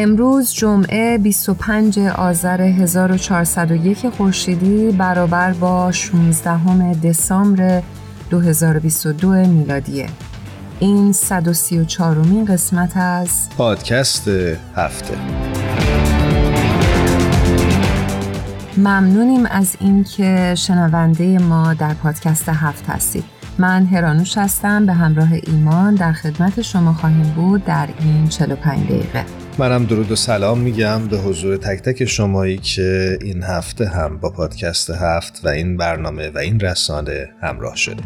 امروز 0.00 0.52
جمعه 0.52 1.18
25 1.18 1.98
آذر 1.98 2.60
1401 2.60 4.08
خورشیدی 4.08 4.90
برابر 4.90 5.52
با 5.52 5.92
16 5.92 6.94
دسامبر 6.94 7.82
2022 8.30 9.30
میلادیه. 9.30 10.06
این 10.80 11.12
134 11.12 12.14
مین 12.16 12.44
قسمت 12.44 12.96
از 12.96 13.48
پادکست 13.56 14.28
هفته. 14.74 15.14
ممنونیم 18.76 19.46
از 19.46 19.76
اینکه 19.80 20.54
شنونده 20.54 21.38
ما 21.38 21.74
در 21.74 21.94
پادکست 21.94 22.48
هفت 22.48 22.90
هستید. 22.90 23.24
من 23.58 23.86
هرانوش 23.86 24.38
هستم 24.38 24.86
به 24.86 24.92
همراه 24.92 25.28
ایمان 25.32 25.94
در 25.94 26.12
خدمت 26.12 26.62
شما 26.62 26.92
خواهیم 26.92 27.32
بود 27.36 27.64
در 27.64 27.88
این 28.00 28.28
45 28.28 28.86
دقیقه. 28.86 29.24
منم 29.58 29.84
درود 29.84 30.12
و 30.12 30.16
سلام 30.16 30.58
میگم 30.58 31.08
به 31.08 31.18
حضور 31.18 31.56
تک 31.56 31.82
تک 31.82 32.04
شمایی 32.04 32.58
که 32.58 33.18
این 33.22 33.42
هفته 33.42 33.88
هم 33.88 34.18
با 34.18 34.30
پادکست 34.30 34.90
هفت 34.90 35.40
و 35.44 35.48
این 35.48 35.76
برنامه 35.76 36.30
و 36.30 36.38
این 36.38 36.60
رسانه 36.60 37.28
همراه 37.42 37.76
شده 37.76 38.02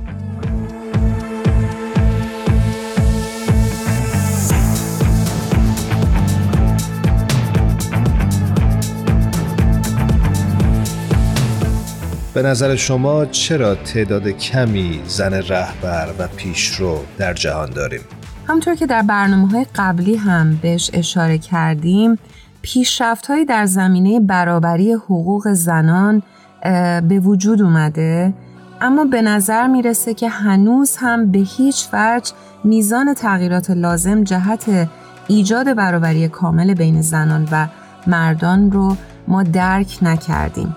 به 12.35 12.43
نظر 12.43 12.77
شما 12.77 13.27
چرا 13.27 13.75
تعداد 13.75 14.29
کمی 14.29 15.03
زن 15.07 15.35
رهبر 15.35 16.09
و 16.19 16.29
پیشرو 16.29 17.05
در 17.19 17.35
جهان 17.35 17.71
داریم؟ 17.71 18.01
همطور 18.49 18.75
که 18.75 18.87
در 18.87 19.03
برنامه 19.03 19.49
های 19.49 19.67
قبلی 19.75 20.17
هم 20.17 20.59
بهش 20.63 20.91
اشاره 20.93 21.39
کردیم 21.39 22.19
پیشرفت 22.63 23.27
هایی 23.27 23.45
در 23.45 23.67
زمینه 23.67 24.21
برابری 24.21 24.93
حقوق 24.93 25.53
زنان 25.53 26.23
به 27.09 27.21
وجود 27.23 27.63
اومده 27.63 28.35
اما 28.81 29.05
به 29.05 29.23
نظر 29.23 29.67
می‌رسه 29.67 30.15
که 30.15 30.29
هنوز 30.29 30.97
هم 30.97 31.31
به 31.31 31.39
هیچ 31.39 31.89
وجه 31.93 32.33
میزان 32.65 33.15
تغییرات 33.15 33.71
لازم 33.71 34.25
جهت 34.25 34.89
ایجاد 35.29 35.75
برابری 35.75 36.29
کامل 36.29 36.75
بین 36.75 37.03
زنان 37.03 37.49
و 37.53 37.67
مردان 38.07 38.73
رو 38.73 38.97
ما 39.29 39.43
درک 39.43 39.99
نکردیم. 40.03 40.77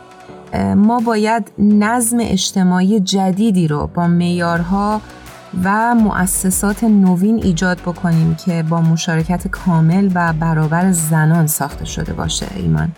ما 0.76 1.00
باید 1.00 1.52
نظم 1.60 2.18
اجتماعی 2.22 3.00
جدیدی 3.00 3.68
رو 3.68 3.90
با 3.94 4.08
میارها 4.08 5.02
و 5.64 5.96
مؤسسات 5.96 6.84
نوین 6.84 7.44
ایجاد 7.44 7.78
بکنیم 7.78 8.36
که 8.46 8.64
با 8.64 8.82
مشارکت 8.82 9.48
کامل 9.48 10.10
و 10.16 10.34
برابر 10.34 10.92
زنان 10.92 11.48
ساخته 11.48 11.86
شده 11.86 12.14
باشه 12.14 12.46
ایمان. 12.56 12.92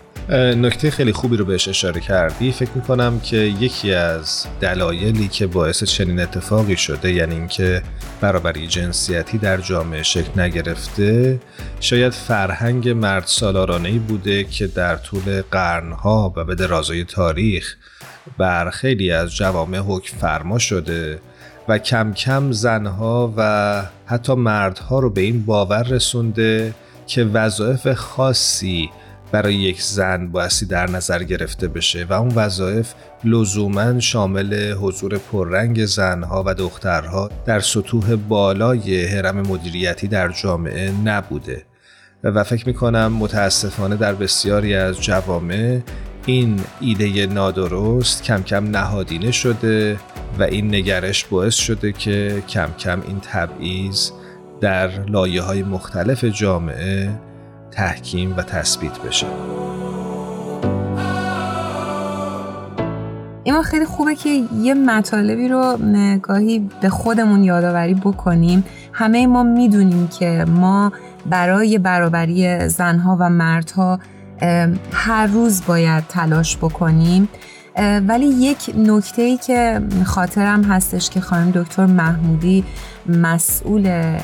نکته 0.56 0.90
خیلی 0.90 1.12
خوبی 1.12 1.36
رو 1.36 1.44
بهش 1.44 1.68
اشاره 1.68 2.00
کردی. 2.00 2.52
فکر 2.52 2.70
می‌کنم 2.74 3.20
که 3.20 3.36
یکی 3.36 3.94
از 3.94 4.46
دلایلی 4.60 5.28
که 5.28 5.46
باعث 5.46 5.84
چنین 5.84 6.20
اتفاقی 6.20 6.76
شده 6.76 7.12
یعنی 7.12 7.34
اینکه 7.34 7.82
برابری 8.20 8.66
جنسیتی 8.66 9.38
در 9.38 9.56
جامعه 9.56 10.02
شکل 10.02 10.40
نگرفته 10.40 11.40
شاید 11.80 12.12
فرهنگ 12.12 12.88
مرد 12.88 13.24
سالارانه 13.26 13.98
بوده 13.98 14.44
که 14.44 14.66
در 14.66 14.96
طول 14.96 15.42
قرنها 15.50 16.32
و 16.36 16.44
به 16.44 16.54
درازای 16.54 17.04
تاریخ 17.04 17.76
بر 18.38 18.70
خیلی 18.70 19.12
از 19.12 19.36
جوامع 19.36 19.78
حکم 19.78 20.16
فرما 20.16 20.58
شده. 20.58 21.20
و 21.68 21.78
کم 21.78 22.12
کم 22.12 22.52
زنها 22.52 23.34
و 23.36 23.82
حتی 24.06 24.34
مردها 24.34 24.98
رو 24.98 25.10
به 25.10 25.20
این 25.20 25.44
باور 25.44 25.82
رسونده 25.82 26.74
که 27.06 27.24
وظایف 27.24 27.92
خاصی 27.92 28.90
برای 29.32 29.54
یک 29.54 29.82
زن 29.82 30.28
بایستی 30.28 30.66
در 30.66 30.90
نظر 30.90 31.22
گرفته 31.22 31.68
بشه 31.68 32.06
و 32.10 32.12
اون 32.12 32.32
وظایف 32.34 32.94
لزوما 33.24 34.00
شامل 34.00 34.72
حضور 34.72 35.18
پررنگ 35.18 35.84
زنها 35.84 36.42
و 36.46 36.54
دخترها 36.54 37.30
در 37.46 37.60
سطوح 37.60 38.16
بالای 38.16 39.06
حرم 39.06 39.36
مدیریتی 39.36 40.08
در 40.08 40.28
جامعه 40.28 40.92
نبوده. 41.04 41.62
و 42.24 42.44
فکر 42.44 42.66
می‌کنم 42.66 43.12
متاسفانه 43.12 43.96
در 43.96 44.14
بسیاری 44.14 44.74
از 44.74 45.00
جوامع 45.00 45.80
این 46.26 46.60
ایده 46.80 47.26
نادرست 47.26 48.22
کم 48.22 48.42
کم 48.42 48.64
نهادینه 48.64 49.30
شده 49.30 49.98
و 50.38 50.42
این 50.42 50.74
نگرش 50.74 51.24
باعث 51.24 51.54
شده 51.54 51.92
که 51.92 52.42
کم 52.48 52.68
کم 52.78 53.02
این 53.08 53.20
تبعیض 53.20 54.10
در 54.60 54.88
لایه 54.88 55.42
های 55.42 55.62
مختلف 55.62 56.24
جامعه 56.24 57.10
تحکیم 57.70 58.36
و 58.36 58.42
تثبیت 58.42 58.98
بشه. 58.98 59.26
اما 63.46 63.62
خیلی 63.62 63.84
خوبه 63.84 64.14
که 64.14 64.42
یه 64.62 64.74
مطالبی 64.74 65.48
رو 65.48 65.76
نگاهی 65.82 66.68
به 66.82 66.88
خودمون 66.88 67.44
یادآوری 67.44 67.94
بکنیم. 67.94 68.64
همه 68.92 69.26
ما 69.26 69.42
می‌دونیم 69.42 70.08
که 70.08 70.44
ما 70.48 70.92
برای 71.30 71.78
برابری 71.78 72.68
زنها 72.68 73.16
و 73.20 73.30
مردها 73.30 73.98
هر 74.92 75.26
روز 75.26 75.62
باید 75.66 76.04
تلاش 76.08 76.56
بکنیم. 76.56 77.28
ولی 77.78 78.26
یک 78.26 78.74
نکته 78.76 79.22
ای 79.22 79.36
که 79.36 79.80
خاطرم 80.04 80.64
هستش 80.64 81.10
که 81.10 81.20
خانم 81.20 81.50
دکتر 81.50 81.86
محمودی 81.86 82.64
مسئول 83.06 84.16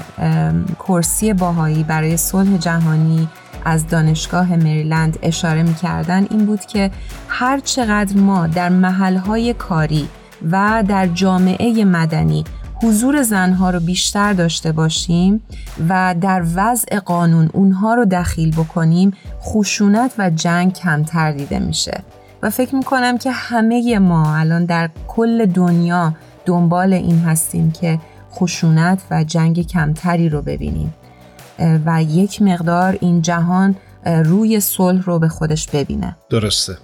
کرسی 0.78 1.32
باهایی 1.32 1.82
برای 1.82 2.16
صلح 2.16 2.56
جهانی 2.56 3.28
از 3.64 3.86
دانشگاه 3.86 4.56
مریلند 4.56 5.18
اشاره 5.22 5.62
می‌کردن 5.62 6.26
این 6.30 6.46
بود 6.46 6.60
که 6.60 6.90
هر 7.28 7.60
چقدر 7.60 8.16
ما 8.16 8.46
در 8.46 8.68
محلهای 8.68 9.54
کاری 9.54 10.08
و 10.50 10.84
در 10.88 11.06
جامعه 11.06 11.84
مدنی 11.84 12.44
حضور 12.82 13.22
زنها 13.22 13.70
رو 13.70 13.80
بیشتر 13.80 14.32
داشته 14.32 14.72
باشیم 14.72 15.42
و 15.88 16.14
در 16.20 16.44
وضع 16.54 16.98
قانون 16.98 17.50
اونها 17.52 17.94
رو 17.94 18.04
دخیل 18.04 18.50
بکنیم 18.50 19.12
خشونت 19.42 20.12
و 20.18 20.30
جنگ 20.30 20.72
کمتر 20.72 21.32
دیده 21.32 21.58
میشه. 21.58 22.02
و 22.44 22.50
فکر 22.50 22.74
می‌کنم 22.74 23.18
که 23.18 23.30
همه 23.30 23.98
ما 23.98 24.36
الان 24.36 24.64
در 24.64 24.90
کل 25.08 25.46
دنیا 25.46 26.14
دنبال 26.46 26.92
این 26.92 27.18
هستیم 27.18 27.70
که 27.70 27.98
خشونت 28.32 29.02
و 29.10 29.24
جنگ 29.24 29.66
کمتری 29.66 30.28
رو 30.28 30.42
ببینیم. 30.42 30.94
و 31.86 32.02
یک 32.02 32.42
مقدار 32.42 32.98
این 33.00 33.22
جهان 33.22 33.76
روی 34.04 34.60
صلح 34.60 35.02
رو 35.04 35.18
به 35.18 35.28
خودش 35.28 35.68
ببینه. 35.68 36.16
درسته. 36.30 36.78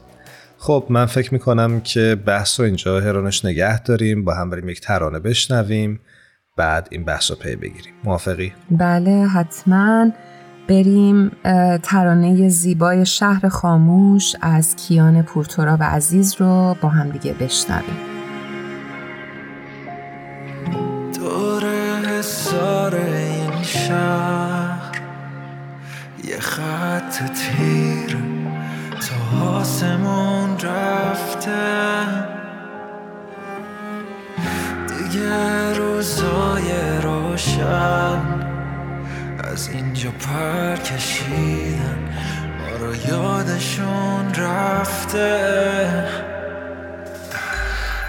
خب 0.58 0.86
من 0.88 1.06
فکر 1.06 1.34
می‌کنم 1.34 1.80
که 1.80 2.16
بحث 2.26 2.60
رو 2.60 2.66
اینجا 2.66 3.00
هرانش 3.00 3.44
نگه 3.44 3.82
داریم 3.82 4.24
با 4.24 4.34
هم 4.34 4.50
بریم 4.50 4.68
یک 4.68 4.80
ترانه 4.80 5.18
بشنویم 5.18 6.00
بعد 6.56 6.88
این 6.90 7.04
بحث 7.04 7.30
رو 7.30 7.36
پی 7.36 7.56
بگیریم. 7.56 7.92
موافقی؟ 8.04 8.52
بله 8.70 9.26
حتما. 9.26 10.10
بریم 10.68 11.30
ترانه 11.82 12.48
زیبای 12.48 13.06
شهر 13.06 13.48
خاموش 13.48 14.36
از 14.40 14.76
کیان 14.76 15.22
پورتورا 15.22 15.76
و 15.80 15.82
عزیز 15.82 16.34
رو 16.38 16.76
با 16.80 16.88
هم 16.88 17.08
دیگه 17.08 17.32
بشنویم. 17.32 17.96
دور 21.14 21.64
حسار 22.06 22.94
این 22.94 23.62
شهر 23.62 25.00
یه 26.24 26.40
خط 26.40 27.32
تیر 27.32 28.16
آسمون 29.44 30.58
رفته. 30.58 32.06
دیگه 34.88 35.74
روزای 35.74 36.98
روشن 37.02 38.49
از 39.60 39.68
اینجا 39.68 40.10
پر 40.10 40.76
کشیدن 40.76 41.98
ما 42.58 42.76
رو 42.86 42.94
یادشون 42.94 44.34
رفته. 44.34 45.28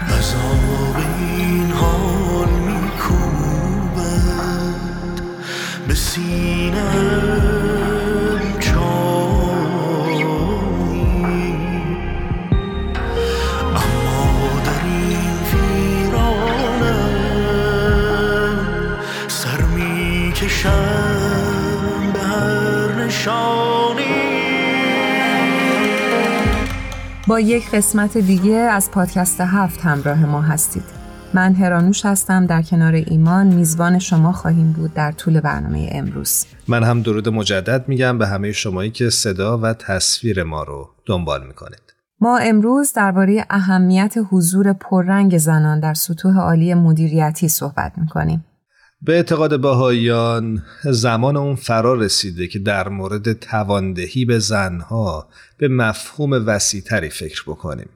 از 0.00 0.34
این 0.96 1.72
حال 1.72 2.48
میکوبد. 2.48 4.02
به 5.88 5.94
سینه 5.94 7.51
با 27.32 27.40
یک 27.40 27.70
قسمت 27.70 28.18
دیگه 28.18 28.54
از 28.54 28.90
پادکست 28.90 29.40
هفت 29.40 29.80
همراه 29.80 30.26
ما 30.26 30.42
هستید. 30.42 30.82
من 31.34 31.54
هرانوش 31.54 32.06
هستم 32.06 32.46
در 32.46 32.62
کنار 32.62 32.92
ایمان 32.92 33.46
میزبان 33.46 33.98
شما 33.98 34.32
خواهیم 34.32 34.72
بود 34.72 34.94
در 34.94 35.12
طول 35.12 35.40
برنامه 35.40 35.88
امروز. 35.92 36.46
من 36.68 36.84
هم 36.84 37.02
درود 37.02 37.28
مجدد 37.28 37.88
میگم 37.88 38.18
به 38.18 38.26
همه 38.26 38.52
شمایی 38.52 38.90
که 38.90 39.10
صدا 39.10 39.58
و 39.58 39.72
تصویر 39.72 40.42
ما 40.42 40.62
رو 40.62 40.88
دنبال 41.06 41.46
می‌کنید. 41.46 41.94
ما 42.20 42.38
امروز 42.38 42.92
درباره 42.92 43.46
اهمیت 43.50 44.14
حضور 44.30 44.72
پررنگ 44.72 45.38
زنان 45.38 45.80
در 45.80 45.94
سطوح 45.94 46.38
عالی 46.38 46.74
مدیریتی 46.74 47.48
صحبت 47.48 47.92
می‌کنیم. 47.96 48.44
به 49.04 49.12
اعتقاد 49.12 49.60
بهاییان 49.60 50.62
زمان 50.84 51.36
اون 51.36 51.54
فرا 51.56 51.94
رسیده 51.94 52.46
که 52.46 52.58
در 52.58 52.88
مورد 52.88 53.32
تواندهی 53.32 54.24
به 54.24 54.38
زنها 54.38 55.28
به 55.58 55.68
مفهوم 55.68 56.32
وسیعتری 56.46 57.10
فکر 57.10 57.42
بکنیم. 57.46 57.88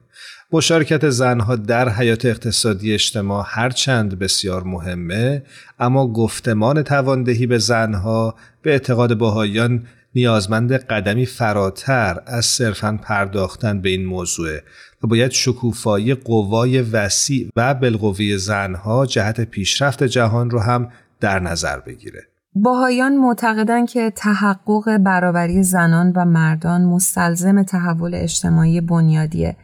مشارکت 0.51 1.09
زنها 1.09 1.55
در 1.55 1.89
حیات 1.89 2.25
اقتصادی 2.25 2.93
اجتماع 2.93 3.45
هرچند 3.47 4.19
بسیار 4.19 4.63
مهمه 4.63 5.43
اما 5.79 6.07
گفتمان 6.07 6.83
تواندهی 6.83 7.47
به 7.47 7.57
زنها 7.57 8.35
به 8.61 8.71
اعتقاد 8.71 9.17
بهاییان 9.17 9.87
نیازمند 10.15 10.73
قدمی 10.73 11.25
فراتر 11.25 12.21
از 12.25 12.45
صرفا 12.45 12.99
پرداختن 13.03 13.81
به 13.81 13.89
این 13.89 14.05
موضوع 14.05 14.59
و 15.03 15.07
باید 15.07 15.31
شکوفایی 15.31 16.13
قوای 16.13 16.81
وسیع 16.81 17.49
و 17.55 17.73
بالقوه 17.73 18.37
زنها 18.37 19.05
جهت 19.05 19.41
پیشرفت 19.41 20.03
جهان 20.03 20.49
رو 20.49 20.59
هم 20.59 20.89
در 21.19 21.39
نظر 21.39 21.79
بگیره. 21.79 22.21
باهایان 22.55 23.17
معتقدند 23.17 23.89
که 23.89 24.13
تحقق 24.15 24.97
برابری 24.97 25.63
زنان 25.63 26.13
و 26.15 26.25
مردان 26.25 26.85
مستلزم 26.85 27.63
تحول 27.63 28.15
اجتماعی 28.15 28.81
بنیادیه. 28.81 29.57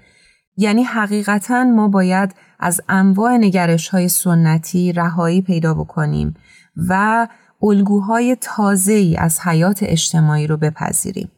یعنی 0.57 0.83
حقیقتا 0.83 1.63
ما 1.63 1.87
باید 1.87 2.35
از 2.59 2.81
انواع 2.89 3.37
نگرش 3.37 3.89
های 3.89 4.09
سنتی 4.09 4.93
رهایی 4.93 5.41
پیدا 5.41 5.73
بکنیم 5.73 6.33
و 6.89 7.27
الگوهای 7.63 8.37
تازه 8.41 8.93
ای 8.93 9.15
از 9.15 9.39
حیات 9.39 9.79
اجتماعی 9.83 10.47
رو 10.47 10.57
بپذیریم. 10.57 11.31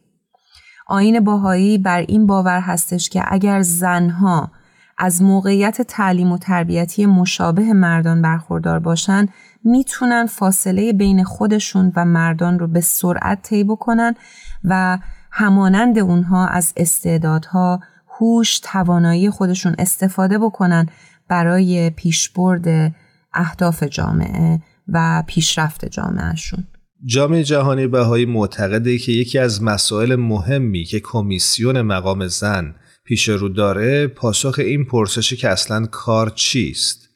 آین 0.86 1.20
باهایی 1.20 1.78
بر 1.78 2.00
این 2.00 2.26
باور 2.26 2.60
هستش 2.60 3.08
که 3.08 3.22
اگر 3.26 3.62
زنها 3.62 4.50
از 4.98 5.22
موقعیت 5.22 5.82
تعلیم 5.82 6.32
و 6.32 6.38
تربیتی 6.38 7.06
مشابه 7.06 7.72
مردان 7.72 8.22
برخوردار 8.22 8.78
باشن 8.78 9.26
می‌تونن 9.64 10.26
فاصله 10.26 10.92
بین 10.92 11.24
خودشون 11.24 11.92
و 11.96 12.04
مردان 12.04 12.58
رو 12.58 12.66
به 12.66 12.80
سرعت 12.80 13.42
طی 13.42 13.64
بکنن 13.64 14.14
و 14.64 14.98
همانند 15.30 15.98
اونها 15.98 16.46
از 16.46 16.72
استعدادها، 16.76 17.80
هوش، 18.08 18.60
توانایی 18.60 19.30
خودشون 19.30 19.74
استفاده 19.78 20.38
بکنن 20.38 20.86
برای 21.28 21.90
پیشبرد 21.90 22.94
اهداف 23.34 23.82
جامعه 23.82 24.60
و 24.88 25.22
پیشرفت 25.26 25.84
جامعهشون. 25.84 26.64
جامعه 27.04 27.44
جهانی 27.44 27.86
بهایی 27.86 28.26
معتقده 28.26 28.98
که 28.98 29.12
یکی 29.12 29.38
از 29.38 29.62
مسائل 29.62 30.16
مهمی 30.16 30.84
که 30.84 31.00
کمیسیون 31.00 31.82
مقام 31.82 32.26
زن 32.26 32.74
پیش 33.04 33.28
رو 33.28 33.48
داره 33.48 34.06
پاسخ 34.06 34.54
این 34.58 34.84
پرسشی 34.84 35.36
که 35.36 35.48
اصلا 35.48 35.86
کار 35.86 36.30
چیست 36.30 37.08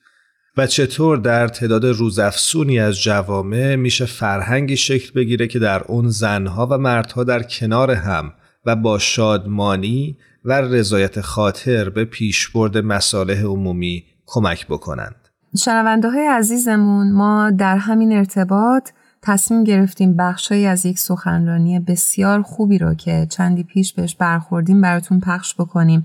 و 0.57 0.67
چطور 0.67 1.17
در 1.17 1.49
تعداد 1.49 1.87
روزافزونی 1.87 2.81
از 2.81 3.03
جوامع 3.03 3.77
میشه 3.77 4.05
فرهنگی 4.05 4.77
شکل 4.77 5.13
بگیره 5.15 5.47
که 5.47 5.59
در 5.59 5.83
اون 5.83 6.09
زنها 6.09 6.67
و 6.71 6.79
مردها 6.79 7.25
در 7.25 7.43
کنار 7.43 7.91
هم 7.91 8.33
و 8.67 8.77
با 8.77 8.99
شادمانی 8.99 10.17
و 10.45 10.53
رضایت 10.61 11.21
خاطر 11.21 11.91
به 11.91 12.05
پیشبرد 12.05 12.79
مصالح 12.79 13.43
عمومی 13.43 14.05
کمک 14.27 14.67
بکنند. 14.67 15.17
شنونده 15.65 16.11
های 16.11 16.27
عزیزمون 16.27 17.13
ما 17.13 17.51
در 17.51 17.77
همین 17.77 18.13
ارتباط 18.13 18.91
تصمیم 19.23 19.65
گرفتیم 19.65 20.17
بخشهایی 20.17 20.67
از 20.67 20.87
یک 20.87 20.99
سخنرانی 20.99 21.81
بسیار 21.81 22.43
خوبی 22.43 22.79
رو 22.79 22.95
که 22.95 23.27
چندی 23.31 23.63
پیش 23.63 23.93
بهش 23.93 24.15
برخوردیم 24.15 24.81
براتون 24.81 25.21
پخش 25.21 25.55
بکنیم. 25.55 26.03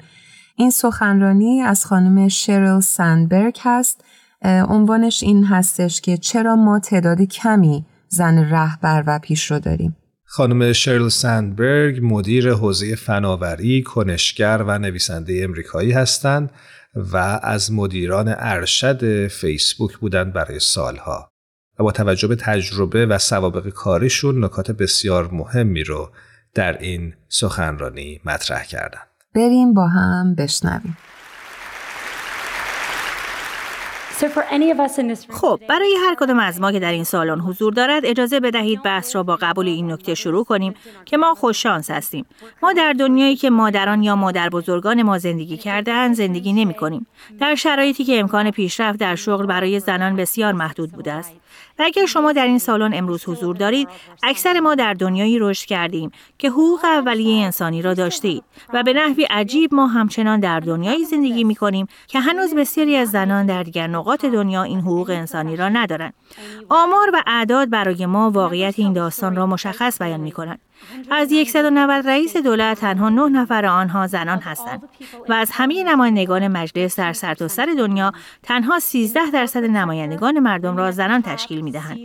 این 0.55 0.69
سخنرانی 0.69 1.61
از 1.61 1.85
خانم 1.85 2.27
شرل 2.27 2.79
سندبرگ 2.79 3.57
هست. 3.61 4.03
عنوانش 4.43 5.23
این 5.23 5.45
هستش 5.45 6.01
که 6.01 6.17
چرا 6.17 6.55
ما 6.55 6.79
تعداد 6.79 7.21
کمی 7.21 7.85
زن 8.07 8.37
رهبر 8.37 9.03
و 9.07 9.19
پیش 9.19 9.51
رو 9.51 9.59
داریم. 9.59 9.95
خانم 10.25 10.73
شرل 10.73 11.09
سندبرگ 11.09 11.99
مدیر 12.01 12.53
حوزه 12.53 12.95
فناوری، 12.95 13.83
کنشگر 13.83 14.63
و 14.67 14.79
نویسنده 14.79 15.41
امریکایی 15.43 15.91
هستند 15.91 16.49
و 16.95 17.17
از 17.43 17.71
مدیران 17.71 18.35
ارشد 18.37 19.27
فیسبوک 19.27 19.97
بودند 19.97 20.33
برای 20.33 20.59
سالها. 20.59 21.34
و 21.79 21.83
با 21.83 21.91
توجه 21.91 22.27
به 22.27 22.35
تجربه 22.35 23.05
و 23.05 23.17
سوابق 23.17 23.69
کاریشون 23.69 24.43
نکات 24.43 24.71
بسیار 24.71 25.29
مهمی 25.31 25.83
رو 25.83 26.09
در 26.53 26.77
این 26.77 27.13
سخنرانی 27.29 28.21
مطرح 28.25 28.63
کردند. 28.63 29.07
بریم 29.35 29.73
با 29.73 29.87
هم 29.87 30.35
بشنویم. 30.35 30.97
خب 35.29 35.59
برای 35.69 35.95
هر 36.05 36.15
کدام 36.19 36.39
از 36.39 36.61
ما 36.61 36.71
که 36.71 36.79
در 36.79 36.91
این 36.91 37.03
سالن 37.03 37.39
حضور 37.39 37.73
دارد 37.73 38.05
اجازه 38.05 38.39
بدهید 38.39 38.83
بحث 38.83 39.15
را 39.15 39.23
با 39.23 39.35
قبول 39.41 39.67
این 39.67 39.91
نکته 39.91 40.15
شروع 40.15 40.45
کنیم 40.45 40.73
که 41.05 41.17
ما 41.17 41.35
خوششانس 41.35 41.91
هستیم 41.91 42.25
ما 42.63 42.73
در 42.73 42.93
دنیایی 42.93 43.35
که 43.35 43.49
مادران 43.49 44.03
یا 44.03 44.15
مادر 44.15 44.49
بزرگان 44.49 45.03
ما 45.03 45.17
زندگی 45.17 45.57
کرده 45.57 46.13
زندگی 46.13 46.53
نمی 46.53 46.73
کنیم 46.73 47.07
در 47.39 47.55
شرایطی 47.55 48.03
که 48.03 48.19
امکان 48.19 48.51
پیشرفت 48.51 48.99
در 48.99 49.15
شغل 49.15 49.45
برای 49.45 49.79
زنان 49.79 50.15
بسیار 50.15 50.53
محدود 50.53 50.91
بوده 50.91 51.11
است 51.11 51.31
و 51.79 51.83
اگر 51.83 52.05
شما 52.05 52.31
در 52.31 52.45
این 52.45 52.59
سالن 52.59 52.93
امروز 52.93 53.23
حضور 53.29 53.55
دارید 53.55 53.87
اکثر 54.23 54.59
ما 54.59 54.75
در 54.75 54.93
دنیایی 54.93 55.39
رشد 55.39 55.65
کردیم 55.65 56.11
که 56.37 56.49
حقوق 56.49 56.85
اولیه 56.85 57.45
انسانی 57.45 57.81
را 57.81 57.93
داشته 57.93 58.27
اید 58.27 58.43
و 58.73 58.83
به 58.83 58.93
نحوی 58.93 59.23
عجیب 59.23 59.73
ما 59.73 59.87
همچنان 59.87 60.39
در 60.39 60.59
دنیایی 60.59 61.05
زندگی 61.05 61.43
می 61.43 61.55
کنیم 61.55 61.87
که 62.07 62.19
هنوز 62.19 62.55
بسیاری 62.55 62.95
از 62.95 63.11
زنان 63.11 63.45
در 63.45 63.63
دیگر 63.63 63.87
نقاط 63.87 64.25
دنیا 64.25 64.63
این 64.63 64.79
حقوق 64.79 65.09
انسانی 65.09 65.55
را 65.55 65.69
ندارند. 65.69 66.13
آمار 66.69 67.11
و 67.13 67.23
اعداد 67.27 67.69
برای 67.69 68.05
ما 68.05 68.31
واقعیت 68.31 68.79
این 68.79 68.93
داستان 68.93 69.35
را 69.35 69.45
مشخص 69.45 70.01
بیان 70.01 70.19
می 70.19 70.31
کنند 70.31 70.59
از 71.11 71.33
190 71.47 72.07
رئیس 72.07 72.37
دولت 72.37 72.79
تنها 72.79 73.09
9 73.09 73.29
نفر 73.29 73.65
آنها 73.65 74.07
زنان 74.07 74.39
هستند. 74.39 74.89
و 75.29 75.33
از 75.33 75.49
همه 75.53 75.83
نمایندگان 75.83 76.47
مجلس 76.47 76.95
در 76.95 77.13
سرتاسر 77.13 77.65
سر 77.65 77.73
دنیا 77.77 78.11
تنها 78.43 78.79
13 78.79 79.31
درصد 79.33 79.63
نمایندگان 79.63 80.39
مردم 80.39 80.77
را 80.77 80.91
زنان 80.91 81.21
تشکیل 81.21 81.61
می 81.61 81.71
دهند 81.71 81.99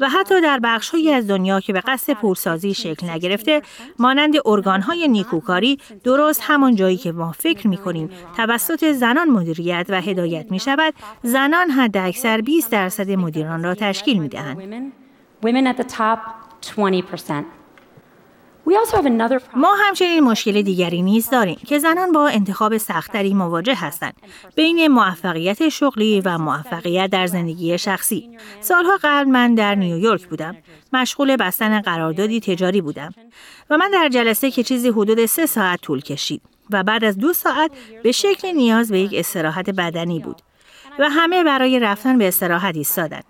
و 0.00 0.08
حتی 0.08 0.40
در 0.40 0.60
بخشهایی 0.62 1.12
از 1.12 1.26
دنیا 1.26 1.60
که 1.60 1.72
به 1.72 1.80
قصد 1.80 2.12
پورسازی 2.12 2.74
شکل 2.74 3.10
نگرفته 3.10 3.62
مانند 3.98 4.34
ارگانهای 4.44 5.08
نیکوکاری 5.08 5.78
درست 6.04 6.40
همان 6.44 6.74
جایی 6.74 6.96
که 6.96 7.12
ما 7.12 7.32
فکر 7.32 7.68
می 7.68 7.76
کنیم 7.76 8.10
توسط 8.36 8.92
زنان 8.92 9.30
مدیریت 9.30 9.86
و 9.88 10.00
هدایت 10.00 10.46
می 10.50 10.60
شود 10.60 10.94
زنان 11.22 11.70
حد 11.70 11.96
اکثر 11.96 12.40
20 12.40 12.70
درصد 12.70 13.10
مدیران 13.10 13.62
را 13.62 13.74
تشکیل 13.74 14.18
می 14.18 14.28
دهند. 14.28 14.92
ما 19.56 19.74
همچنین 19.74 20.20
مشکل 20.20 20.62
دیگری 20.62 21.02
نیز 21.02 21.30
داریم 21.30 21.58
که 21.66 21.78
زنان 21.78 22.12
با 22.12 22.28
انتخاب 22.28 22.76
سختری 22.76 23.34
مواجه 23.34 23.74
هستند. 23.74 24.14
بین 24.54 24.88
موفقیت 24.88 25.68
شغلی 25.68 26.20
و 26.20 26.38
موفقیت 26.38 27.10
در 27.10 27.26
زندگی 27.26 27.78
شخصی. 27.78 28.30
سالها 28.60 28.98
قبل 29.02 29.30
من 29.30 29.54
در 29.54 29.74
نیویورک 29.74 30.26
بودم. 30.26 30.56
مشغول 30.92 31.36
بستن 31.36 31.80
قراردادی 31.80 32.40
تجاری 32.40 32.80
بودم. 32.80 33.14
و 33.70 33.78
من 33.78 33.90
در 33.90 34.08
جلسه 34.08 34.50
که 34.50 34.62
چیزی 34.62 34.88
حدود 34.88 35.26
سه 35.26 35.46
ساعت 35.46 35.80
طول 35.80 36.00
کشید 36.00 36.42
و 36.70 36.82
بعد 36.82 37.04
از 37.04 37.18
دو 37.18 37.32
ساعت 37.32 37.70
به 38.02 38.12
شکل 38.12 38.52
نیاز 38.52 38.90
به 38.90 39.00
یک 39.00 39.14
استراحت 39.14 39.70
بدنی 39.70 40.18
بود. 40.18 40.42
و 40.98 41.08
همه 41.10 41.44
برای 41.44 41.78
رفتن 41.78 42.18
به 42.18 42.28
استراحت 42.28 42.76
ایستادند. 42.76 43.24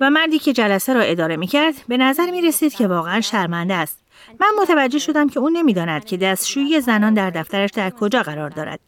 و 0.00 0.10
مردی 0.10 0.38
که 0.38 0.52
جلسه 0.52 0.94
را 0.94 1.00
اداره 1.00 1.36
می 1.36 1.46
کرد 1.46 1.74
به 1.88 1.96
نظر 1.96 2.30
می 2.30 2.42
رسید 2.42 2.74
که 2.74 2.86
واقعا 2.86 3.20
شرمنده 3.20 3.74
است. 3.74 4.05
من 4.40 4.52
متوجه 4.62 4.98
شدم 4.98 5.28
که 5.28 5.40
او 5.40 5.50
نمی‌داند 5.50 6.04
که 6.04 6.16
دستشویی 6.16 6.80
زنان 6.80 7.14
در 7.14 7.30
دفترش 7.30 7.70
در 7.70 7.90
کجا 7.90 8.22
قرار 8.22 8.50
دارد. 8.50 8.80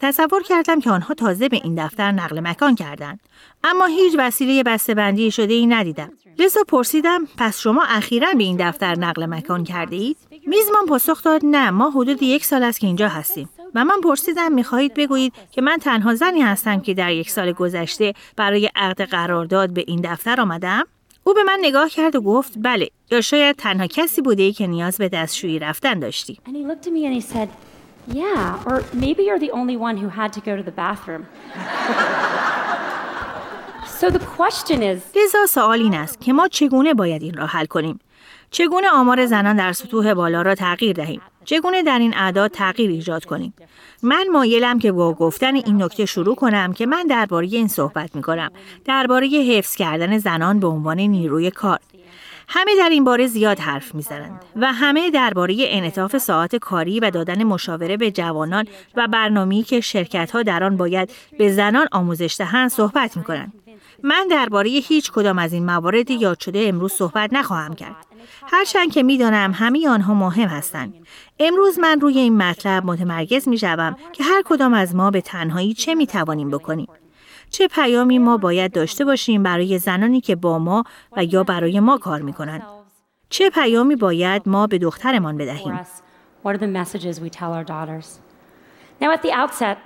تصور 0.00 0.42
کردم 0.42 0.80
که 0.80 0.90
آنها 0.90 1.14
تازه 1.14 1.48
به 1.48 1.60
این 1.64 1.86
دفتر 1.86 2.12
نقل 2.12 2.40
مکان 2.40 2.74
کردند. 2.74 3.20
اما 3.64 3.86
هیچ 3.86 4.14
وسیله 4.18 4.62
بسته‌بندی 4.62 5.30
شده 5.30 5.54
ای 5.54 5.66
ندیدم. 5.66 6.12
لذا 6.38 6.60
پرسیدم 6.68 7.28
پس 7.38 7.60
شما 7.60 7.84
اخیرا 7.88 8.28
به 8.32 8.42
این 8.42 8.56
دفتر 8.68 8.98
نقل 8.98 9.26
مکان 9.26 9.64
کرده 9.64 9.96
اید 9.96 10.16
میزمان 10.46 10.86
پاسخ 10.88 11.22
داد 11.22 11.40
نه 11.44 11.70
ما 11.70 11.90
حدود 11.90 12.22
یک 12.22 12.44
سال 12.44 12.62
است 12.62 12.80
که 12.80 12.86
اینجا 12.86 13.08
هستیم. 13.08 13.48
و 13.74 13.84
من 13.84 14.00
پرسیدم 14.04 14.52
می‌خواهید 14.52 14.94
بگویید 14.94 15.32
که 15.50 15.62
من 15.62 15.76
تنها 15.76 16.14
زنی 16.14 16.42
هستم 16.42 16.80
که 16.80 16.94
در 16.94 17.12
یک 17.12 17.30
سال 17.30 17.52
گذشته 17.52 18.14
برای 18.36 18.70
عقد 18.76 19.02
قرارداد 19.02 19.70
به 19.70 19.84
این 19.86 20.00
دفتر 20.00 20.40
آمدم؟ 20.40 20.84
او 21.26 21.34
به 21.34 21.42
من 21.42 21.58
نگاه 21.62 21.88
کرد 21.88 22.16
و 22.16 22.20
گفت 22.20 22.52
بله 22.56 22.88
یا 23.10 23.20
شاید 23.20 23.56
تنها 23.56 23.86
کسی 23.86 24.22
بوده 24.22 24.42
ای 24.42 24.52
که 24.52 24.66
نیاز 24.66 24.98
به 24.98 25.08
دستشویی 25.08 25.58
رفتن 25.58 25.98
داشتی 25.98 26.38
Yeah, 28.08 28.68
or 28.68 28.76
maybe 29.04 29.22
you're 29.26 29.42
the 29.46 29.52
only 29.60 29.76
one 29.88 29.96
who 30.02 30.08
had 30.20 30.30
to 30.36 30.40
go 30.48 30.52
to 30.60 30.62
the 30.62 30.76
bathroom. 30.82 31.22
so 33.98 34.06
the 34.10 34.24
question 34.38 34.82
is 34.82 34.98
لذا 35.16 35.46
سوال 35.48 35.80
این 35.80 35.94
است 35.94 36.20
که 36.20 36.32
ما 36.32 36.48
چگونه 36.48 36.94
باید 36.94 37.22
این 37.22 37.34
را 37.34 37.46
حل 37.46 37.66
کنیم؟ 37.66 37.98
چگونه 38.50 38.88
آمار 38.88 39.26
زنان 39.26 39.56
در 39.56 39.72
سطوح 39.72 40.14
بالا 40.14 40.42
را 40.42 40.54
تغییر 40.54 40.92
دهیم؟ 40.92 41.20
چگونه 41.46 41.82
در 41.82 41.98
این 41.98 42.14
اعداد 42.16 42.50
تغییر 42.50 42.90
ایجاد 42.90 43.24
کنیم؟ 43.24 43.54
من 44.02 44.26
مایلم 44.32 44.78
که 44.78 44.92
با 44.92 45.12
گفتن 45.12 45.54
این 45.54 45.82
نکته 45.82 46.06
شروع 46.06 46.34
کنم 46.34 46.72
که 46.72 46.86
من 46.86 47.06
درباره 47.06 47.46
این 47.46 47.68
صحبت 47.68 48.16
می 48.16 48.22
کنم. 48.22 48.50
درباره 48.84 49.28
حفظ 49.28 49.76
کردن 49.76 50.18
زنان 50.18 50.60
به 50.60 50.66
عنوان 50.66 51.00
نیروی 51.00 51.50
کار. 51.50 51.78
همه 52.48 52.70
در 52.78 52.88
این 52.88 53.04
باره 53.04 53.26
زیاد 53.26 53.58
حرف 53.58 53.94
می‌زنند 53.94 54.44
و 54.56 54.72
همه 54.72 55.10
درباره 55.10 55.56
انعطاف 55.58 56.18
ساعت 56.18 56.56
کاری 56.56 57.00
و 57.00 57.10
دادن 57.10 57.44
مشاوره 57.44 57.96
به 57.96 58.10
جوانان 58.10 58.66
و 58.94 59.08
برنامه‌ای 59.08 59.62
که 59.62 59.80
شرکت 59.80 60.30
ها 60.30 60.42
در 60.42 60.64
آن 60.64 60.76
باید 60.76 61.10
به 61.38 61.52
زنان 61.52 61.86
آموزش 61.92 62.36
دهند 62.38 62.70
صحبت 62.70 63.16
می 63.16 63.24
کنند. 63.24 63.52
من 64.02 64.26
درباره 64.30 64.70
هیچ 64.70 65.12
کدام 65.12 65.38
از 65.38 65.52
این 65.52 65.66
موارد 65.66 66.10
یاد 66.10 66.40
شده 66.40 66.64
امروز 66.68 66.92
صحبت 66.92 67.32
نخواهم 67.32 67.74
کرد. 67.74 68.06
هرچند 68.46 68.92
که 68.92 69.02
می‌دانم 69.02 69.52
همه 69.54 69.88
آنها 69.88 70.14
مهم 70.14 70.48
هستند. 70.48 70.94
امروز 71.40 71.78
من 71.78 72.00
روی 72.00 72.18
این 72.18 72.36
مطلب 72.36 72.84
متمرکز 72.84 73.48
می 73.48 73.58
شوم 73.58 73.96
که 74.12 74.24
هر 74.24 74.42
کدام 74.44 74.74
از 74.74 74.94
ما 74.94 75.10
به 75.10 75.20
تنهایی 75.20 75.74
چه 75.74 75.94
می 75.94 76.06
توانیم 76.06 76.50
بکنیم. 76.50 76.88
چه 77.50 77.68
پیامی 77.68 78.18
ما 78.18 78.36
باید 78.36 78.72
داشته 78.72 79.04
باشیم 79.04 79.42
برای 79.42 79.78
زنانی 79.78 80.20
که 80.20 80.36
با 80.36 80.58
ما 80.58 80.84
و 81.16 81.24
یا 81.24 81.44
برای 81.44 81.80
ما 81.80 81.98
کار 81.98 82.20
می 82.22 82.32
کنند؟ 82.32 82.62
چه 83.28 83.50
پیامی 83.50 83.96
باید 83.96 84.42
ما 84.46 84.66
به 84.66 84.78
دخترمان 84.78 85.36
بدهیم؟ 85.36 85.80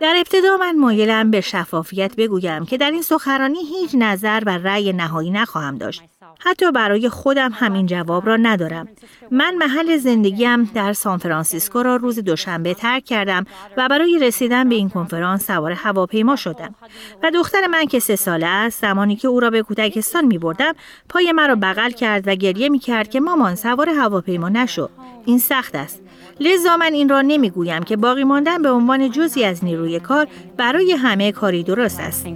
در 0.00 0.14
ابتدا 0.16 0.56
من 0.56 0.78
مایلم 0.78 1.30
به 1.30 1.40
شفافیت 1.40 2.16
بگویم 2.16 2.66
که 2.66 2.76
در 2.78 2.90
این 2.90 3.02
سخنرانی 3.02 3.58
هیچ 3.58 3.90
نظر 3.94 4.42
و 4.46 4.50
رأی 4.50 4.92
نهایی 4.92 5.30
نخواهم 5.30 5.78
داشت. 5.78 6.02
حتی 6.38 6.72
برای 6.72 7.08
خودم 7.08 7.50
همین 7.54 7.86
جواب 7.86 8.26
را 8.26 8.36
ندارم. 8.36 8.88
من 9.30 9.54
محل 9.54 9.96
زندگیم 9.96 10.64
در 10.64 10.92
سان 10.92 11.18
فرانسیسکو 11.18 11.82
را 11.82 11.96
روز 11.96 12.18
دوشنبه 12.18 12.74
ترک 12.74 13.04
کردم 13.04 13.44
و 13.76 13.88
برای 13.88 14.18
رسیدن 14.18 14.68
به 14.68 14.74
این 14.74 14.88
کنفرانس 14.88 15.46
سوار 15.46 15.72
هواپیما 15.72 16.36
شدم. 16.36 16.74
و 17.22 17.30
دختر 17.30 17.66
من 17.66 17.86
که 17.86 17.98
سه 17.98 18.16
ساله 18.16 18.46
است 18.46 18.80
زمانی 18.80 19.16
که 19.16 19.28
او 19.28 19.40
را 19.40 19.50
به 19.50 19.62
کودکستان 19.62 20.24
می 20.24 20.38
بردم 20.38 20.72
پای 21.08 21.32
مرا 21.32 21.54
بغل 21.54 21.90
کرد 21.90 22.28
و 22.28 22.34
گریه 22.34 22.68
می 22.68 22.78
کرد 22.78 23.10
که 23.10 23.20
مامان 23.20 23.54
سوار 23.54 23.88
هواپیما 23.88 24.48
نشو. 24.48 24.88
این 25.24 25.38
سخت 25.38 25.74
است. 25.74 26.09
لذا 26.40 26.76
من 26.76 26.92
این 26.92 27.08
را 27.08 27.22
نمی‌گویم 27.22 27.82
که 27.82 27.96
باقی 27.96 28.24
ماندن 28.24 28.62
به 28.62 28.70
عنوان 28.70 29.10
جزی 29.10 29.44
از 29.44 29.64
نیروی 29.64 30.00
کار 30.00 30.26
برای 30.56 30.92
همه 30.92 31.32
کاری 31.32 31.62
درست 31.62 32.00
است. 32.00 32.26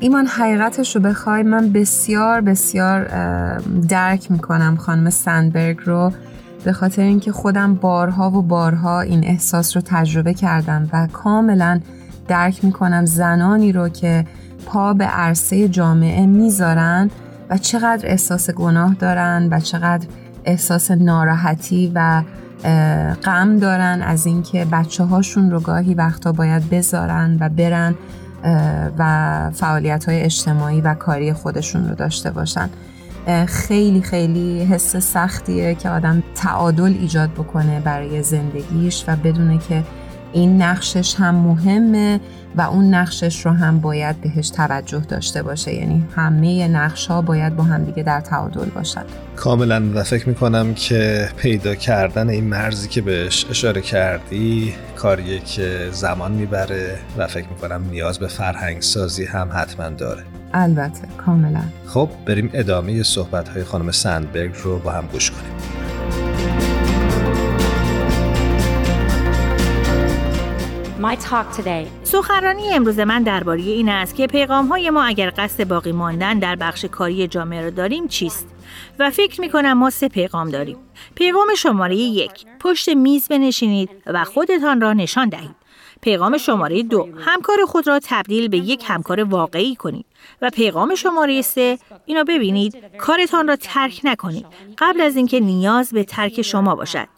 ایمان 0.00 0.26
حقیقتش 0.26 0.96
رو 0.96 1.02
بخوای 1.02 1.42
من 1.42 1.72
بسیار 1.72 2.40
بسیار 2.40 3.08
درک 3.88 4.30
می‌کنم 4.30 4.76
خانم 4.76 5.10
سندبرگ 5.10 5.78
رو 5.84 6.12
به 6.64 6.72
خاطر 6.72 7.02
اینکه 7.02 7.32
خودم 7.32 7.74
بارها 7.74 8.30
و 8.30 8.42
بارها 8.42 9.00
این 9.00 9.24
احساس 9.24 9.76
رو 9.76 9.82
تجربه 9.86 10.34
کردم 10.34 10.88
و 10.92 11.08
کاملا 11.12 11.80
درک 12.28 12.64
می‌کنم 12.64 13.06
زنانی 13.06 13.72
رو 13.72 13.88
که 13.88 14.24
پا 14.66 14.94
به 14.94 15.04
عرصه 15.04 15.68
جامعه 15.68 16.26
می‌ذارن 16.26 17.10
و 17.50 17.58
چقدر 17.58 18.08
احساس 18.08 18.50
گناه 18.50 18.94
دارن 18.94 19.48
و 19.50 19.60
چقدر 19.60 20.06
احساس 20.44 20.90
ناراحتی 20.90 21.92
و 21.94 22.22
غم 23.24 23.56
دارن 23.56 24.02
از 24.02 24.26
اینکه 24.26 24.64
بچه 24.72 25.04
هاشون 25.04 25.50
رو 25.50 25.60
گاهی 25.60 25.94
وقتا 25.94 26.32
باید 26.32 26.70
بذارن 26.70 27.36
و 27.40 27.48
برن. 27.48 27.94
و 28.98 29.50
فعالیت 29.54 30.04
های 30.08 30.20
اجتماعی 30.20 30.80
و 30.80 30.94
کاری 30.94 31.32
خودشون 31.32 31.88
رو 31.88 31.94
داشته 31.94 32.30
باشن. 32.30 32.70
خیلی 33.46 34.02
خیلی 34.02 34.64
حس 34.64 34.96
سختیه 34.96 35.74
که 35.74 35.88
آدم 35.88 36.22
تعادل 36.34 36.96
ایجاد 37.00 37.30
بکنه 37.30 37.80
برای 37.80 38.22
زندگیش 38.22 39.04
و 39.08 39.16
بدونه 39.16 39.58
که 39.58 39.82
این 40.36 40.62
نقشش 40.62 41.14
هم 41.14 41.34
مهمه 41.34 42.20
و 42.56 42.60
اون 42.60 42.94
نقشش 42.94 43.46
رو 43.46 43.52
هم 43.52 43.80
باید 43.80 44.20
بهش 44.20 44.50
توجه 44.50 44.98
داشته 44.98 45.42
باشه. 45.42 45.74
یعنی 45.74 46.04
همه 46.16 46.68
نقش 46.68 47.06
ها 47.06 47.22
باید 47.22 47.56
با 47.56 47.64
هم 47.64 47.84
دیگه 47.84 48.02
در 48.02 48.20
تعادل 48.20 48.64
باشن. 48.64 49.02
کاملا 49.36 49.82
و 49.94 50.02
فکر 50.02 50.28
می‌کنم 50.28 50.74
که 50.74 51.28
پیدا 51.36 51.74
کردن 51.74 52.28
این 52.28 52.44
مرزی 52.44 52.88
که 52.88 53.00
بهش 53.00 53.46
اشاره 53.50 53.80
کردی 53.80 54.74
کاریه 54.96 55.38
که 55.38 55.88
زمان 55.92 56.32
می‌بره 56.32 56.98
و 57.18 57.26
فکر 57.26 57.48
می‌کنم 57.48 57.84
نیاز 57.90 58.18
به 58.18 58.26
فرهنگ 58.28 58.82
سازی 58.82 59.24
هم 59.24 59.50
حتما 59.54 59.88
داره. 59.88 60.22
البته 60.54 61.02
کاملا. 61.26 61.62
خب 61.86 62.08
بریم 62.26 62.50
ادامه 62.52 63.02
صحبت 63.02 63.48
های 63.48 63.64
خانم 63.64 63.90
سندبرگ 63.90 64.52
رو 64.64 64.78
با 64.78 64.92
هم 64.92 65.04
گوش 65.12 65.30
کنیم. 65.30 65.75
سخنرانی 72.02 72.74
امروز 72.74 72.98
من 72.98 73.22
درباره 73.22 73.60
این 73.60 73.88
است 73.88 74.14
که 74.14 74.26
پیغام 74.26 74.66
های 74.66 74.90
ما 74.90 75.04
اگر 75.04 75.32
قصد 75.36 75.68
باقی 75.68 75.92
ماندن 75.92 76.38
در 76.38 76.56
بخش 76.56 76.84
کاری 76.84 77.28
جامعه 77.28 77.62
را 77.62 77.70
داریم 77.70 78.08
چیست؟ 78.08 78.48
و 78.98 79.10
فکر 79.10 79.40
می 79.40 79.50
کنم 79.50 79.72
ما 79.72 79.90
سه 79.90 80.08
پیغام 80.08 80.50
داریم. 80.50 80.76
پیغام 81.14 81.46
شماره 81.56 81.96
یک 81.96 82.46
پشت 82.60 82.88
میز 82.88 83.28
بنشینید 83.28 83.90
و 84.06 84.24
خودتان 84.24 84.80
را 84.80 84.92
نشان 84.92 85.28
دهید. 85.28 85.56
پیغام 86.00 86.38
شماره 86.38 86.82
دو 86.82 87.08
همکار 87.18 87.64
خود 87.66 87.88
را 87.88 88.00
تبدیل 88.02 88.48
به 88.48 88.58
یک 88.58 88.84
همکار 88.86 89.24
واقعی 89.24 89.76
کنید. 89.76 90.06
و 90.42 90.50
پیغام 90.50 90.94
شماره 90.94 91.42
سه 91.42 91.78
اینو 92.06 92.24
ببینید 92.24 92.96
کارتان 92.98 93.48
را 93.48 93.56
ترک 93.56 94.00
نکنید. 94.04 94.46
قبل 94.78 95.00
از 95.00 95.16
اینکه 95.16 95.40
نیاز 95.40 95.90
به 95.90 96.04
ترک 96.04 96.42
شما 96.42 96.74
باشد. 96.74 97.08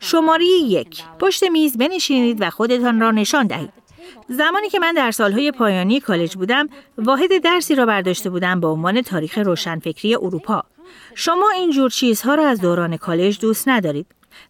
شماره 0.00 0.44
یک 0.46 1.02
پشت 1.18 1.44
میز 1.44 1.78
بنشینید 1.78 2.36
و 2.40 2.50
خودتان 2.50 3.00
را 3.00 3.10
نشان 3.10 3.46
دهید. 3.46 3.84
زمانی 4.28 4.68
که 4.68 4.78
من 4.78 4.92
در 4.92 5.10
سالهای 5.10 5.52
پایانی 5.52 6.00
کالج 6.00 6.36
بودم، 6.36 6.68
واحد 6.98 7.38
درسی 7.38 7.74
را 7.74 7.86
برداشته 7.86 8.30
بودم 8.30 8.60
به 8.60 8.66
عنوان 8.66 9.02
تاریخ 9.02 9.38
روشنفکری 9.38 10.14
اروپا. 10.14 10.64
شما 11.14 11.50
این 11.50 11.70
جور 11.70 11.90
چیزها 11.90 12.34
را 12.34 12.48
از 12.48 12.60
دوران 12.60 12.96
کالج 12.96 13.40
دوست 13.40 13.68
ندارید. 13.68 14.06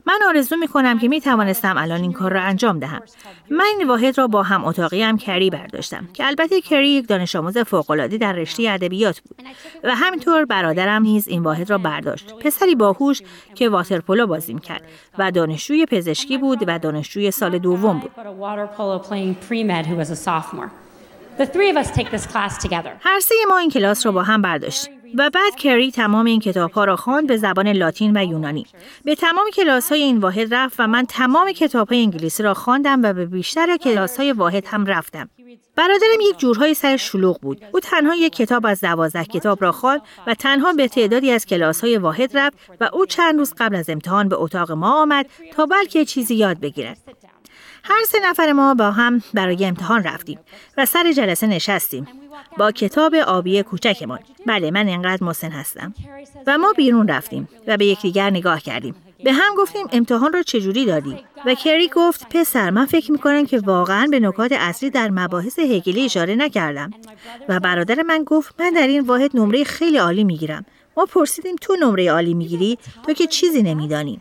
من 0.06 0.18
آرزو 0.28 0.56
می 0.56 0.68
کنم 0.68 0.98
که 0.98 1.08
می 1.08 1.20
توانستم 1.20 1.78
الان 1.78 2.00
این 2.00 2.12
کار 2.12 2.32
را 2.32 2.40
انجام 2.40 2.78
دهم. 2.78 3.02
من 3.50 3.64
این 3.78 3.88
واحد 3.88 4.18
را 4.18 4.26
با 4.26 4.42
هم 4.42 4.64
اتاقی 4.64 5.02
هم 5.02 5.18
کری 5.18 5.50
برداشتم 5.50 6.08
که 6.12 6.26
البته 6.26 6.60
کری 6.60 6.88
یک 6.88 7.08
دانش 7.08 7.36
آموز 7.36 7.58
فوق‌العاده 7.58 8.18
در 8.18 8.32
رشته 8.32 8.70
ادبیات 8.70 9.20
بود 9.20 9.42
و 9.84 9.94
همینطور 9.94 10.44
برادرم 10.44 11.02
نیز 11.02 11.28
این 11.28 11.42
واحد 11.42 11.70
را 11.70 11.78
برداشت. 11.78 12.34
پسری 12.34 12.74
باهوش 12.74 13.22
که 13.54 13.68
واترپولو 13.68 14.26
بازی 14.26 14.54
کرد 14.54 14.82
و 15.18 15.30
دانشجوی 15.30 15.86
پزشکی 15.86 16.38
بود 16.38 16.64
و 16.66 16.78
دانشجوی 16.78 17.30
سال 17.30 17.58
دوم 17.58 17.98
بود. 17.98 18.10
هر 23.00 23.20
سه 23.20 23.34
ما 23.48 23.58
این 23.58 23.70
کلاس 23.70 24.06
را 24.06 24.12
با 24.12 24.22
هم 24.22 24.42
برداشتیم. 24.42 25.03
و 25.16 25.30
بعد 25.30 25.56
کری 25.56 25.90
تمام 25.90 26.26
این 26.26 26.40
کتاب 26.40 26.72
ها 26.72 26.84
را 26.84 26.96
خواند 26.96 27.28
به 27.28 27.36
زبان 27.36 27.68
لاتین 27.68 28.16
و 28.16 28.24
یونانی. 28.24 28.66
به 29.04 29.14
تمام 29.14 29.46
کلاس 29.54 29.92
های 29.92 30.02
این 30.02 30.18
واحد 30.18 30.54
رفت 30.54 30.76
و 30.78 30.86
من 30.86 31.06
تمام 31.06 31.52
کتاب 31.52 31.88
های 31.88 32.02
انگلیسی 32.02 32.42
را 32.42 32.54
خواندم 32.54 33.02
و 33.02 33.12
به 33.12 33.26
بیشتر 33.26 33.76
کلاس 33.76 34.16
های 34.16 34.32
واحد 34.32 34.66
هم 34.66 34.86
رفتم. 34.86 35.28
برادرم 35.76 36.20
یک 36.20 36.38
جورهای 36.38 36.74
سر 36.74 36.96
شلوغ 36.96 37.40
بود. 37.40 37.64
او 37.72 37.80
تنها 37.80 38.14
یک 38.14 38.32
کتاب 38.32 38.66
از 38.66 38.80
دوازده 38.80 39.24
کتاب 39.24 39.62
را 39.62 39.72
خواند 39.72 40.00
و 40.26 40.34
تنها 40.34 40.72
به 40.72 40.88
تعدادی 40.88 41.30
از 41.30 41.46
کلاس 41.46 41.80
های 41.80 41.98
واحد 41.98 42.38
رفت 42.38 42.56
و 42.80 42.90
او 42.92 43.06
چند 43.06 43.38
روز 43.38 43.54
قبل 43.58 43.76
از 43.76 43.90
امتحان 43.90 44.28
به 44.28 44.36
اتاق 44.36 44.72
ما 44.72 45.02
آمد 45.02 45.26
تا 45.52 45.66
بلکه 45.66 46.04
چیزی 46.04 46.34
یاد 46.34 46.60
بگیرد. 46.60 46.98
هر 47.86 48.04
سه 48.06 48.18
نفر 48.22 48.52
ما 48.52 48.74
با 48.74 48.90
هم 48.90 49.22
برای 49.34 49.66
امتحان 49.66 50.02
رفتیم 50.02 50.38
و 50.76 50.86
سر 50.86 51.12
جلسه 51.12 51.46
نشستیم. 51.46 52.06
با 52.58 52.70
کتاب 52.70 53.14
آبی 53.14 53.62
کوچکمان. 53.62 54.18
بله 54.46 54.70
من 54.70 54.88
انقدر 54.88 55.24
مسن 55.24 55.50
هستم. 55.50 55.94
و 56.46 56.58
ما 56.58 56.72
بیرون 56.72 57.08
رفتیم 57.08 57.48
و 57.66 57.76
به 57.76 57.86
یکدیگر 57.86 58.30
نگاه 58.30 58.60
کردیم. 58.60 58.94
به 59.24 59.32
هم 59.32 59.54
گفتیم 59.58 59.86
امتحان 59.92 60.32
را 60.32 60.42
چجوری 60.42 60.84
دادیم 60.84 61.18
و 61.46 61.54
کری 61.54 61.88
گفت 61.88 62.36
پسر 62.36 62.70
من 62.70 62.86
فکر 62.86 63.12
می‌کنم 63.12 63.46
که 63.46 63.58
واقعا 63.58 64.06
به 64.10 64.20
نکات 64.20 64.52
اصلی 64.52 64.90
در 64.90 65.10
مباحث 65.10 65.58
هگلی 65.58 66.04
اشاره 66.04 66.34
نکردم. 66.34 66.90
و 67.48 67.60
برادر 67.60 68.02
من 68.02 68.24
گفت 68.24 68.60
من 68.60 68.70
در 68.70 68.86
این 68.86 69.00
واحد 69.00 69.36
نمره 69.36 69.64
خیلی 69.64 69.96
عالی 69.96 70.24
می‌گیرم. 70.24 70.64
ما 70.96 71.06
پرسیدیم 71.06 71.56
تو 71.60 71.76
نمره 71.76 72.10
عالی 72.10 72.34
می‌گیری؟ 72.34 72.78
تو 73.06 73.12
که 73.12 73.26
چیزی 73.26 73.62
نمیدانی. 73.62 74.20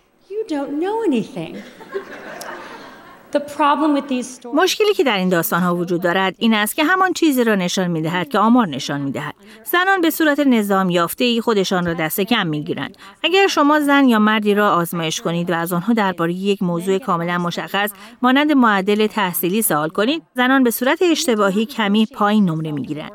مشکلی 4.54 4.94
که 4.94 5.04
در 5.04 5.18
این 5.18 5.30
داستان 5.30 5.62
ها 5.62 5.76
وجود 5.76 6.02
دارد 6.02 6.36
این 6.38 6.54
است 6.54 6.76
که 6.76 6.84
همان 6.84 7.14
چیزی 7.14 7.44
را 7.44 7.56
نشان 7.56 7.88
می 7.88 8.02
دهد 8.02 8.30
که 8.30 8.40
آمار 8.40 8.68
نشان 8.68 9.02
می 9.02 9.12
دهد. 9.12 9.36
زنان 9.64 10.02
به 10.02 10.10
صورت 10.10 10.40
نظام 10.40 10.90
یافته 10.90 11.24
ای 11.24 11.42
خودشان 11.42 11.86
را 11.86 11.94
دست 11.94 12.22
کم 12.22 12.48
می 12.48 12.64
گیرند. 12.64 12.98
اگر 13.24 13.48
شما 13.48 13.80
زن 13.80 14.08
یا 14.08 14.20
مردی 14.20 14.54
را 14.54 14.74
آزمایش 14.74 15.22
کنید 15.22 15.50
و 15.50 15.54
از 15.54 15.74
آنها 15.74 15.94
درباره 15.94 16.34
یک 16.34 16.64
موضوع 16.64 16.98
کاملا 16.98 17.38
مشخص 17.38 17.92
مانند 18.22 18.52
معدل 18.52 19.08
تحصیلی 19.08 19.62
سوال 19.62 19.90
کنید، 19.90 20.24
زنان 20.36 20.64
به 20.64 20.72
صورت 20.72 21.02
اشتباهی 21.02 21.66
کمی 21.66 22.06
پایین 22.06 22.50
نمره 22.50 22.72
می 22.72 22.82
گیرند. 22.82 23.12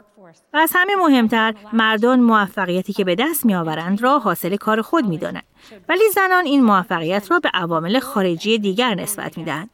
و 0.54 0.56
از 0.56 0.70
همه 0.74 0.96
مهمتر 0.96 1.54
مردان 1.72 2.20
موفقیتی 2.20 2.92
که 2.92 3.04
به 3.04 3.14
دست 3.14 3.46
می 3.46 3.54
آورند 3.54 4.02
را 4.02 4.18
حاصل 4.18 4.56
کار 4.56 4.82
خود 4.82 5.04
می 5.04 5.18
دانند. 5.18 5.44
ولی 5.88 6.10
زنان 6.14 6.44
این 6.44 6.64
موفقیت 6.64 7.30
را 7.30 7.38
به 7.38 7.50
عوامل 7.54 7.98
خارجی 7.98 8.58
دیگر 8.58 8.94
نسبت 8.94 9.38
می 9.38 9.44
دهند. 9.44 9.70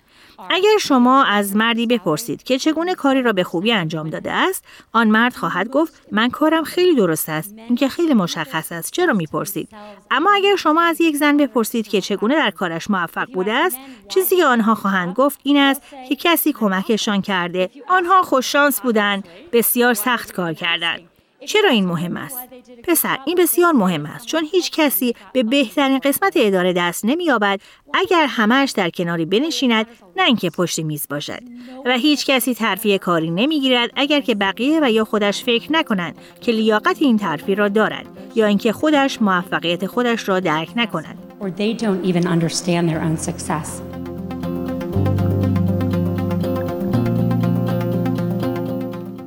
اگر 0.50 0.78
شما 0.80 1.24
از 1.24 1.56
مردی 1.56 1.86
بپرسید 1.86 2.42
که 2.42 2.58
چگونه 2.58 2.94
کاری 2.94 3.22
را 3.22 3.32
به 3.32 3.44
خوبی 3.44 3.72
انجام 3.72 4.10
داده 4.10 4.32
است 4.32 4.64
آن 4.92 5.08
مرد 5.08 5.34
خواهد 5.34 5.68
گفت 5.68 6.02
من 6.12 6.30
کارم 6.30 6.64
خیلی 6.64 6.94
درست 6.94 7.28
است 7.28 7.54
این 7.56 7.76
که 7.76 7.88
خیلی 7.88 8.14
مشخص 8.14 8.72
است 8.72 8.92
چرا 8.92 9.12
می‌پرسید؟ 9.12 9.68
اما 10.10 10.30
اگر 10.34 10.56
شما 10.56 10.82
از 10.82 11.00
یک 11.00 11.16
زن 11.16 11.36
بپرسید 11.36 11.88
که 11.88 12.00
چگونه 12.00 12.34
در 12.34 12.50
کارش 12.50 12.90
موفق 12.90 13.32
بوده 13.32 13.52
است 13.52 13.78
چیزی 14.08 14.36
که 14.36 14.44
آنها 14.44 14.74
خواهند 14.74 15.14
گفت 15.14 15.40
این 15.42 15.56
است 15.56 15.82
که 16.08 16.16
کسی 16.16 16.52
کمکشان 16.52 17.22
کرده. 17.22 17.70
آنها 17.88 18.22
خوششانس 18.22 18.80
بودند 18.80 19.28
بسیار 19.52 19.94
سخت 19.94 20.32
کار 20.32 20.52
کردند. 20.52 21.13
چرا 21.46 21.70
این 21.70 21.86
مهم 21.86 22.16
است؟ 22.16 22.38
پسر 22.84 23.18
این 23.26 23.36
بسیار 23.38 23.72
مهم 23.72 24.06
است 24.06 24.26
چون 24.26 24.44
هیچ 24.52 24.70
کسی 24.70 25.14
به 25.32 25.42
بهترین 25.42 25.98
قسمت 25.98 26.32
اداره 26.36 26.72
دست 26.72 27.04
نمییابد 27.04 27.60
اگر 27.94 28.26
همهش 28.26 28.70
در 28.70 28.90
کناری 28.90 29.24
بنشیند 29.24 29.86
نه 30.16 30.22
اینکه 30.22 30.50
پشت 30.50 30.78
میز 30.78 31.06
باشد. 31.10 31.40
و 31.84 31.92
هیچ 31.98 32.26
کسی 32.26 32.54
ترفیع 32.54 32.96
کاری 32.96 33.30
نمی‌گیرد 33.30 33.90
اگر 33.96 34.20
که 34.20 34.34
بقیه 34.34 34.80
و 34.82 34.90
یا 34.90 35.04
خودش 35.04 35.44
فکر 35.44 35.72
نکنند 35.72 36.18
که 36.40 36.52
لیاقت 36.52 37.02
این 37.02 37.18
ترفیع 37.18 37.56
را 37.56 37.68
دارد 37.68 38.06
یا 38.34 38.46
اینکه 38.46 38.72
خودش 38.72 39.22
موفقیت 39.22 39.86
خودش 39.86 40.28
را 40.28 40.40
درک 40.40 40.70
نکند. 40.76 41.18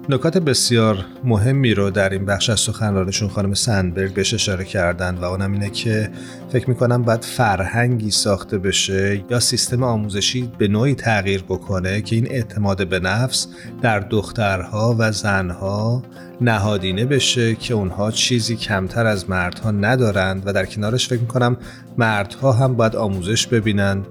نکات 0.10 0.38
بسیار 0.38 1.06
مهمی 1.24 1.74
رو 1.74 1.90
در 1.90 2.10
این 2.10 2.26
بخش 2.26 2.50
از 2.50 2.60
سخنرانشون 2.60 3.30
خانم 3.30 3.54
سندبرگ 3.54 4.14
بهش 4.14 4.34
اشاره 4.34 4.66
کردن 4.66 5.16
و 5.16 5.24
اونم 5.24 5.52
اینه 5.52 5.70
که 5.70 6.10
فکر 6.52 6.70
می‌کنم 6.70 7.04
باید 7.04 7.24
فرهنگی 7.24 8.12
ساخته 8.12 8.58
بشه 8.58 9.24
یا 9.30 9.40
سیستم 9.40 9.84
آموزشی 9.84 10.52
به 10.58 10.68
نوعی 10.68 10.96
تغییر 10.96 11.44
بکنه 11.44 12.02
که 12.02 12.16
این 12.16 12.28
اعتماد 12.32 12.88
به 12.88 13.00
نفس 13.00 13.48
در 13.82 14.00
دخترها 14.00 14.96
و 15.00 15.12
زنها 15.12 16.04
نهادینه 16.42 17.06
بشه 17.06 17.56
که 17.56 17.74
اونها 17.74 18.12
چیزی 18.12 18.56
کمتر 18.56 19.06
از 19.06 19.30
مردها 19.30 19.72
ندارند 19.72 20.44
و 20.46 20.54
در 20.54 20.66
کنارش 20.66 21.08
فکر 21.08 21.22
می‌کنم 21.22 21.58
مردها 21.98 22.52
هم 22.52 22.76
باید 22.76 22.96
آموزش 22.96 23.48
ببینن 23.48 24.06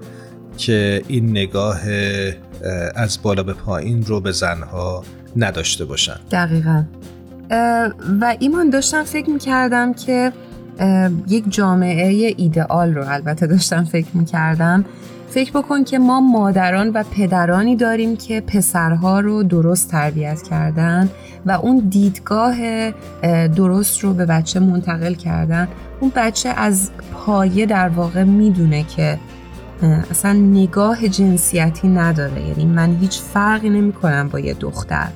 که 0.57 1.01
این 1.07 1.29
نگاه 1.29 1.79
اه، 1.89 2.33
از 2.95 3.19
بالا 3.23 3.43
به 3.43 3.53
پایین 3.53 4.05
رو 4.05 4.21
به 4.21 4.31
زنها 4.31 5.03
نداشته 5.37 5.85
باشن. 5.85 6.15
دقیقا. 6.31 6.83
و 8.21 8.35
ایمان 8.39 8.69
داشتم 8.69 9.03
فکر 9.03 9.29
می‌کردم 9.29 9.93
که 9.93 10.31
یک 11.27 11.43
جامعه 11.49 12.33
ایدئال 12.37 12.93
رو 12.93 13.03
البته 13.07 13.47
داشتم 13.47 13.83
فکر 13.83 14.07
می‌کردم. 14.13 14.85
فکر 15.29 15.51
بکن 15.51 15.83
که 15.83 15.99
ما 15.99 16.21
مادران 16.21 16.89
و 16.89 17.03
پدرانی 17.11 17.75
داریم 17.75 18.15
که 18.17 18.41
پسرها 18.41 19.19
رو 19.19 19.43
درست 19.43 19.91
تربیت 19.91 20.41
کردن 20.41 21.09
و 21.45 21.51
اون 21.51 21.87
دیدگاه 21.89 22.55
اه، 23.23 23.47
درست 23.47 23.99
رو 23.99 24.13
به 24.13 24.25
بچه 24.25 24.59
منتقل 24.59 25.13
کردن. 25.13 25.67
اون 25.99 26.11
بچه 26.15 26.49
از 26.49 26.91
پایه 27.13 27.65
در 27.65 27.89
واقع 27.89 28.23
می‌دونه 28.23 28.83
که 28.83 29.19
اصلا 30.11 30.33
نگاه 30.33 31.07
جنسیتی 31.07 31.87
نداره. 31.87 32.47
یعنی 32.47 32.65
من 32.65 32.95
هیچ 32.95 33.19
فرقی 33.21 33.69
نمی 33.69 33.93
کنم 33.93 34.29
با 34.29 34.39
یه 34.39 34.53
دختر. 34.53 35.07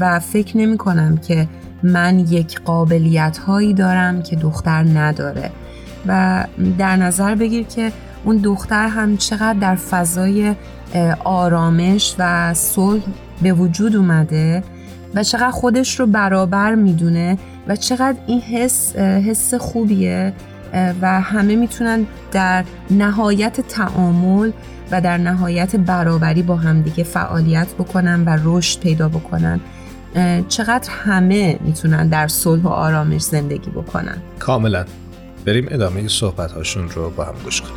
و 0.00 0.20
فکر 0.20 0.56
نمی 0.56 0.76
کنم 0.78 1.16
که 1.16 1.48
من 1.82 2.18
یک 2.18 2.60
قابلیت 2.60 3.38
هایی 3.38 3.74
دارم 3.74 4.22
که 4.22 4.36
دختر 4.36 4.82
نداره. 4.82 5.50
و 6.06 6.44
در 6.78 6.96
نظر 6.96 7.34
بگیر 7.34 7.66
که 7.66 7.92
اون 8.24 8.36
دختر 8.36 8.88
هم 8.88 9.16
چقدر 9.16 9.58
در 9.58 9.76
فضای 9.76 10.54
آرامش 11.24 12.14
و 12.18 12.54
صلح 12.54 13.02
به 13.42 13.52
وجود 13.52 13.96
اومده 13.96 14.62
و 15.14 15.24
چقدر 15.24 15.50
خودش 15.50 16.00
رو 16.00 16.06
برابر 16.06 16.74
می‌دونه 16.74 17.38
و 17.68 17.76
چقدر 17.76 18.18
این 18.26 18.40
حس 18.40 18.96
حس 18.96 19.54
خوبیه 19.54 20.32
و 21.02 21.20
همه 21.20 21.56
می‌تونن 21.56 22.06
در 22.32 22.64
نهایت 22.90 23.60
تعامل 23.60 24.50
و 24.92 25.00
در 25.00 25.18
نهایت 25.18 25.76
برابری 25.76 26.42
با 26.42 26.56
همدیگه 26.56 27.04
فعالیت 27.04 27.74
بکنن 27.74 28.24
و 28.24 28.38
رشد 28.44 28.80
پیدا 28.80 29.08
بکنن 29.08 29.60
چقدر 30.48 30.90
همه 30.90 31.58
می‌تونن 31.60 32.08
در 32.08 32.28
صلح 32.28 32.62
و 32.62 32.68
آرامش 32.68 33.22
زندگی 33.22 33.70
بکنن 33.70 34.22
کاملا 34.38 34.84
بریم 35.44 35.66
ادامه 35.70 36.08
صحبت 36.08 36.52
هاشون 36.52 36.88
رو 36.90 37.10
با 37.10 37.24
هم 37.24 37.34
گوش 37.44 37.60
کنیم 37.60 37.76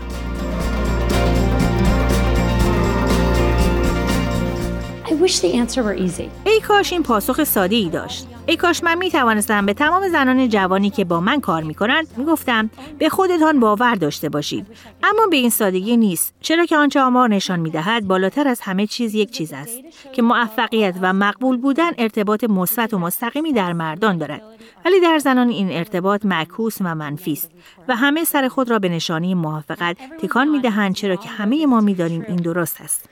I 5.05 5.13
wish 5.23 5.39
the 5.39 5.53
answer 5.53 5.83
were 5.83 5.97
easy. 5.97 6.29
ای 6.45 6.61
کاش 6.67 6.93
این 6.93 7.03
پاسخ 7.03 7.43
ساده 7.43 7.75
ای 7.75 7.89
داشت. 7.89 8.27
ای 8.47 8.57
کاش 8.57 8.83
من 8.83 8.97
می 8.97 9.11
توانستم 9.11 9.65
به 9.65 9.73
تمام 9.73 10.09
زنان 10.09 10.49
جوانی 10.49 10.89
که 10.89 11.05
با 11.05 11.19
من 11.19 11.41
کار 11.41 11.63
می 11.63 11.73
کنند 11.73 12.07
می 12.17 12.25
گفتم 12.25 12.69
به 12.99 13.09
خودتان 13.09 13.59
باور 13.59 13.95
داشته 13.95 14.29
باشید. 14.29 14.67
اما 15.03 15.27
به 15.27 15.37
این 15.37 15.49
سادگی 15.49 15.97
نیست. 15.97 16.33
چرا 16.41 16.65
که 16.65 16.77
آنچه 16.77 17.01
آمار 17.01 17.29
نشان 17.29 17.59
می 17.59 17.69
دهد 17.69 18.07
بالاتر 18.07 18.47
از 18.47 18.61
همه 18.61 18.87
چیز 18.87 19.15
یک 19.15 19.31
چیز 19.31 19.53
است 19.53 19.79
که 20.13 20.21
موفقیت 20.21 20.95
و 21.01 21.13
مقبول 21.13 21.57
بودن 21.57 21.91
ارتباط 21.97 22.43
مثبت 22.43 22.93
و 22.93 22.99
مستقیمی 22.99 23.53
در 23.53 23.73
مردان 23.73 24.17
دارد. 24.17 24.41
ولی 24.85 24.99
در 24.99 25.19
زنان 25.19 25.49
این 25.49 25.71
ارتباط 25.71 26.25
معکوس 26.25 26.77
و 26.81 26.95
منفی 26.95 27.33
است 27.33 27.51
و 27.87 27.95
همه 27.95 28.23
سر 28.23 28.47
خود 28.47 28.69
را 28.69 28.79
به 28.79 28.89
نشانی 28.89 29.33
موافقت 29.33 29.97
تکان 30.21 30.47
می 30.47 30.61
دهند 30.61 30.95
چرا 30.95 31.15
که 31.15 31.29
همه 31.29 31.65
ما 31.65 31.81
می 31.81 31.93
دانیم 31.93 32.25
این 32.27 32.35
درست 32.35 32.81
است. 32.81 33.09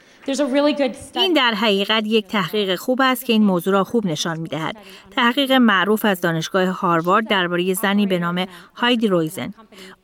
این. 1.21 1.33
در 1.33 1.53
حقیقت 1.53 2.03
یک 2.05 2.27
تحقیق 2.27 2.75
خوب 2.75 3.01
است 3.01 3.25
که 3.25 3.33
این 3.33 3.43
موضوع 3.43 3.73
را 3.73 3.83
خوب 3.83 4.05
نشان 4.05 4.39
می 4.39 4.49
دهد. 4.49 4.77
تحقیق 5.11 5.51
معروف 5.51 6.05
از 6.05 6.21
دانشگاه 6.21 6.67
هاروارد 6.67 7.27
درباره 7.27 7.73
زنی 7.73 8.07
به 8.07 8.19
نام 8.19 8.45
هایدی 8.75 9.07
رویزن. 9.07 9.53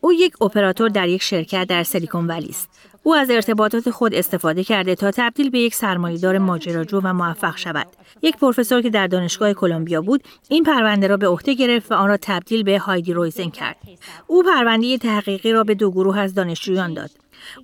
او 0.02 0.14
یک 0.14 0.42
اپراتور 0.42 0.90
در 0.90 1.08
یک 1.08 1.22
شرکت 1.22 1.68
در 1.68 1.84
سیلیکون 1.84 2.28
ولی 2.28 2.50
است. 2.50 2.70
او 3.04 3.16
از 3.16 3.30
ارتباطات 3.30 3.90
خود 3.90 4.14
استفاده 4.14 4.64
کرده 4.64 4.96
تا 4.96 5.12
تبدیل 5.12 5.50
به 5.50 5.60
یک 5.60 5.76
سرمایه‌دار 5.76 6.38
ماجراجو 6.38 7.02
و 7.04 7.14
موفق 7.14 7.58
شود. 7.58 7.88
یک 8.22 8.38
پروفسور 8.38 8.82
که 8.82 8.90
در 8.90 9.08
دانشگاه 9.08 9.54
کلمبیا 9.54 10.02
بود، 10.02 10.24
این 10.50 10.64
پرونده 10.64 11.08
را 11.08 11.18
به 11.18 11.28
عهده 11.28 11.54
گرفت 11.54 11.92
و 11.92 11.96
آن 11.96 12.08
را 12.08 12.18
تبدیل 12.22 12.64
به 12.64 12.80
هایدی 12.80 13.14
رویزن 13.14 13.50
کرد. 13.50 13.78
او 14.28 14.44
پرونده 14.44 14.98
تحقیقی 14.98 15.52
را 15.52 15.64
به 15.64 15.76
دو 15.76 15.92
گروه 15.92 16.20
از 16.20 16.34
دانشجویان 16.34 16.94
داد. 16.94 17.12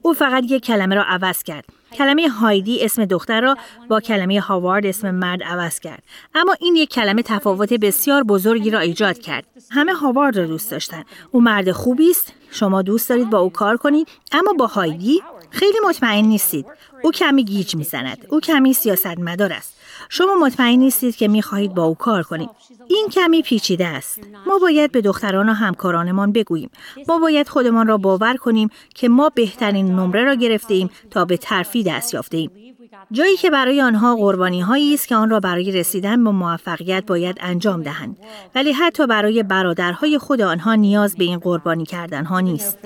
او 0.02 0.14
فقط 0.14 0.44
یک 0.50 0.66
کلمه 0.66 0.96
را 0.96 1.04
عوض 1.04 1.44
کرد. 1.44 1.66
کلمه 1.98 2.30
هایدی 2.30 2.86
اسم 2.86 3.06
دختر 3.06 3.42
را 3.42 3.58
با 3.90 4.00
کلمه 4.00 4.40
هاوارد 4.40 4.86
اسم 4.86 5.12
مرد 5.12 5.44
عوض 5.44 5.80
کرد. 5.80 6.04
اما 6.36 6.56
این 6.60 6.76
یک 6.76 6.90
کلمه 6.90 7.22
تفاوت 7.22 7.74
بسیار 7.74 8.24
بزرگی 8.24 8.70
را 8.70 8.80
ایجاد 8.80 9.20
کرد. 9.20 9.46
همه 9.72 9.94
هاوارد 9.94 10.38
را 10.38 10.46
دوست 10.46 10.72
داشتن. 10.72 11.04
او 11.32 11.42
مرد 11.42 11.72
خوبی 11.72 12.10
است. 12.10 12.34
شما 12.52 12.82
دوست 12.82 13.10
دارید 13.10 13.30
با 13.30 13.40
او 13.40 13.50
کار 13.50 13.78
کنید 13.78 14.08
اما 14.32 14.54
با 14.54 14.68
هایدی 14.68 15.22
خیلی 15.50 15.78
مطمئن 15.90 16.26
نیستید. 16.26 16.66
او 17.04 17.12
کمی 17.12 17.44
گیج 17.44 17.76
می‌زند. 17.76 18.28
او 18.30 18.40
کمی 18.40 18.74
سیاستمدار 18.74 19.54
است. 19.54 19.76
شما 20.10 20.36
مطمئن 20.36 20.80
نیستید 20.80 21.16
که 21.16 21.28
می‌خواهید 21.28 21.74
با 21.74 21.84
او 21.84 21.96
کار 21.96 22.24
کنید. 22.24 22.50
این 22.88 23.08
کمی 23.12 23.42
پیچیده 23.42 23.88
است. 23.88 24.20
ما 24.48 24.60
باید 24.60 24.92
به 24.92 25.02
دختران 25.02 25.50
و 25.50 25.54
همکارانمان 25.54 26.32
بگوییم. 26.32 26.70
ما 27.08 27.20
باید 27.20 27.50
خودمان 27.50 27.88
را 27.88 27.98
باور 27.98 28.36
کنیم 28.36 28.70
که 28.96 29.10
ما 29.10 29.30
بهترین 29.30 29.96
نمره 29.96 30.24
را 30.24 30.36
گرفته 30.36 30.74
ایم 30.74 30.90
تا 31.12 31.26
به 31.26 31.38
ترفی 31.38 31.84
دست 31.84 32.14
یافته 32.14 32.38
ایم 32.38 32.75
جایی 33.12 33.38
که 33.38 33.50
برای 33.50 33.82
آنها 33.82 34.16
قربانی 34.16 34.62
هایی 34.62 34.94
است 34.94 35.08
که 35.08 35.16
آن 35.16 35.30
را 35.30 35.40
برای 35.40 35.72
رسیدن 35.72 36.24
به 36.24 36.32
موفقیت 36.32 37.06
باید 37.06 37.38
انجام 37.42 37.84
دهند. 37.84 38.18
ولی 38.56 38.72
حتی 38.72 39.08
برای 39.08 39.44
برادرهای 39.44 40.18
خود 40.18 40.42
آنها 40.42 40.76
نیاز 40.76 41.16
به 41.16 41.24
این 41.24 41.40
قربانی 41.40 41.86
کردن 41.86 42.26
ها 42.26 42.40
نیست 42.40 42.78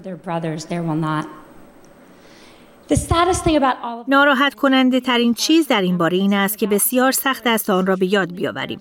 ناراحت 4.08 4.54
کننده 4.54 4.99
ترین 4.99 5.34
چیز 5.34 5.67
در 5.67 5.82
این 5.82 5.97
باره 5.97 6.17
این 6.17 6.34
است 6.34 6.58
که 6.58 6.67
بسیار 6.67 7.12
سخت 7.12 7.47
است 7.47 7.69
آن 7.69 7.86
را 7.86 7.95
به 7.95 8.13
یاد 8.13 8.32
بیاوریم. 8.32 8.80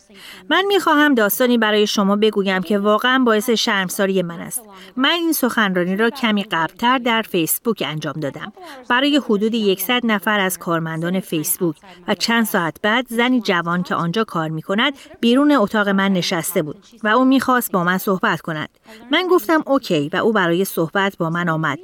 من 0.50 0.64
می 0.66 0.80
خواهم 0.80 1.14
داستانی 1.14 1.58
برای 1.58 1.86
شما 1.86 2.16
بگویم 2.16 2.62
که 2.62 2.78
واقعا 2.78 3.18
باعث 3.18 3.50
شرمساری 3.50 4.22
من 4.22 4.40
است. 4.40 4.62
من 4.96 5.08
این 5.08 5.32
سخنرانی 5.32 5.96
را 5.96 6.10
کمی 6.10 6.42
قبلتر 6.42 6.98
در 6.98 7.22
فیسبوک 7.22 7.82
انجام 7.86 8.12
دادم. 8.12 8.52
برای 8.88 9.20
حدود 9.24 9.78
100 9.78 10.06
نفر 10.06 10.40
از 10.40 10.58
کارمندان 10.58 11.20
فیسبوک 11.20 11.76
و 12.08 12.14
چند 12.14 12.44
ساعت 12.44 12.76
بعد 12.82 13.06
زنی 13.08 13.40
جوان 13.40 13.82
که 13.82 13.94
آنجا 13.94 14.24
کار 14.24 14.48
می 14.48 14.62
کند 14.62 14.94
بیرون 15.20 15.52
اتاق 15.52 15.88
من 15.88 16.12
نشسته 16.12 16.62
بود 16.62 16.76
و 17.02 17.08
او 17.08 17.24
می‌خواست 17.24 17.72
با 17.72 17.84
من 17.84 17.98
صحبت 17.98 18.40
کند. 18.40 18.68
من 19.10 19.28
گفتم 19.30 19.62
اوکی 19.66 20.10
و 20.12 20.16
او 20.16 20.32
برای 20.32 20.64
صحبت 20.64 21.16
با 21.16 21.30
من 21.30 21.48
آمد. 21.48 21.78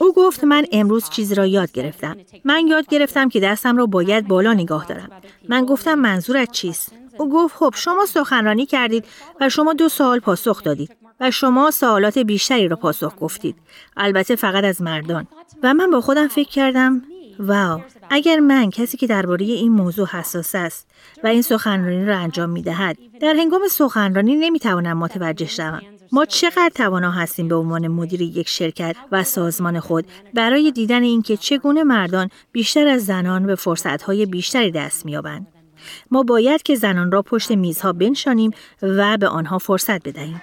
او 0.00 0.12
گفت 0.12 0.44
من 0.44 0.64
امروز 0.72 1.10
چیزی 1.10 1.34
را 1.34 1.46
یاد 1.46 1.72
گرفتم. 1.72 2.16
من 2.44 2.66
یاد 2.66 2.86
گرفتم 2.86 3.28
که 3.28 3.40
دستم 3.40 3.76
را 3.76 3.86
باید 3.86 4.28
بالا 4.28 4.52
نگاه 4.52 4.86
دارم. 4.86 5.10
من 5.48 5.64
گفتم 5.64 5.94
منظورت 5.94 6.50
چیست؟ 6.50 6.92
او 7.18 7.32
گفت 7.32 7.56
خب 7.56 7.74
شما 7.76 8.06
سخنرانی 8.06 8.66
کردید 8.66 9.04
و 9.40 9.48
شما 9.48 9.72
دو 9.72 9.88
سوال 9.88 10.20
پاسخ 10.20 10.62
دادید 10.62 10.96
و 11.20 11.30
شما 11.30 11.70
سوالات 11.70 12.18
بیشتری 12.18 12.68
را 12.68 12.76
پاسخ 12.76 13.14
گفتید. 13.20 13.56
البته 13.96 14.36
فقط 14.36 14.64
از 14.64 14.82
مردان. 14.82 15.26
و 15.62 15.74
من 15.74 15.90
با 15.90 16.00
خودم 16.00 16.28
فکر 16.28 16.48
کردم 16.48 17.02
واو 17.38 17.80
اگر 18.10 18.40
من 18.40 18.70
کسی 18.70 18.96
که 18.96 19.06
درباره 19.06 19.44
این 19.44 19.72
موضوع 19.72 20.06
حساس 20.06 20.54
است 20.54 20.88
و 21.24 21.26
این 21.26 21.42
سخنرانی 21.42 22.04
را 22.04 22.18
انجام 22.18 22.50
می 22.50 22.62
دهد 22.62 22.98
در 23.20 23.34
هنگام 23.34 23.60
سخنرانی 23.70 24.36
نمی 24.36 24.58
توانم 24.58 24.98
متوجه 24.98 25.46
شوم 25.46 25.82
ما 26.12 26.24
چقدر 26.24 26.70
توانا 26.74 27.10
هستیم 27.10 27.48
به 27.48 27.54
عنوان 27.54 27.88
مدیر 27.88 28.22
یک 28.22 28.48
شرکت 28.48 28.96
و 29.12 29.24
سازمان 29.24 29.80
خود 29.80 30.06
برای 30.34 30.72
دیدن 30.72 31.02
اینکه 31.02 31.36
چگونه 31.36 31.84
مردان 31.84 32.28
بیشتر 32.52 32.88
از 32.88 33.06
زنان 33.06 33.46
به 33.46 33.54
فرصتهای 33.54 34.26
بیشتری 34.26 34.70
دست 34.70 35.06
مییابند. 35.06 35.46
ما 36.10 36.22
باید 36.22 36.62
که 36.62 36.74
زنان 36.74 37.12
را 37.12 37.22
پشت 37.22 37.50
میزها 37.50 37.92
بنشانیم 37.92 38.50
و 38.82 39.16
به 39.16 39.28
آنها 39.28 39.58
فرصت 39.58 40.08
بدهیم. 40.08 40.42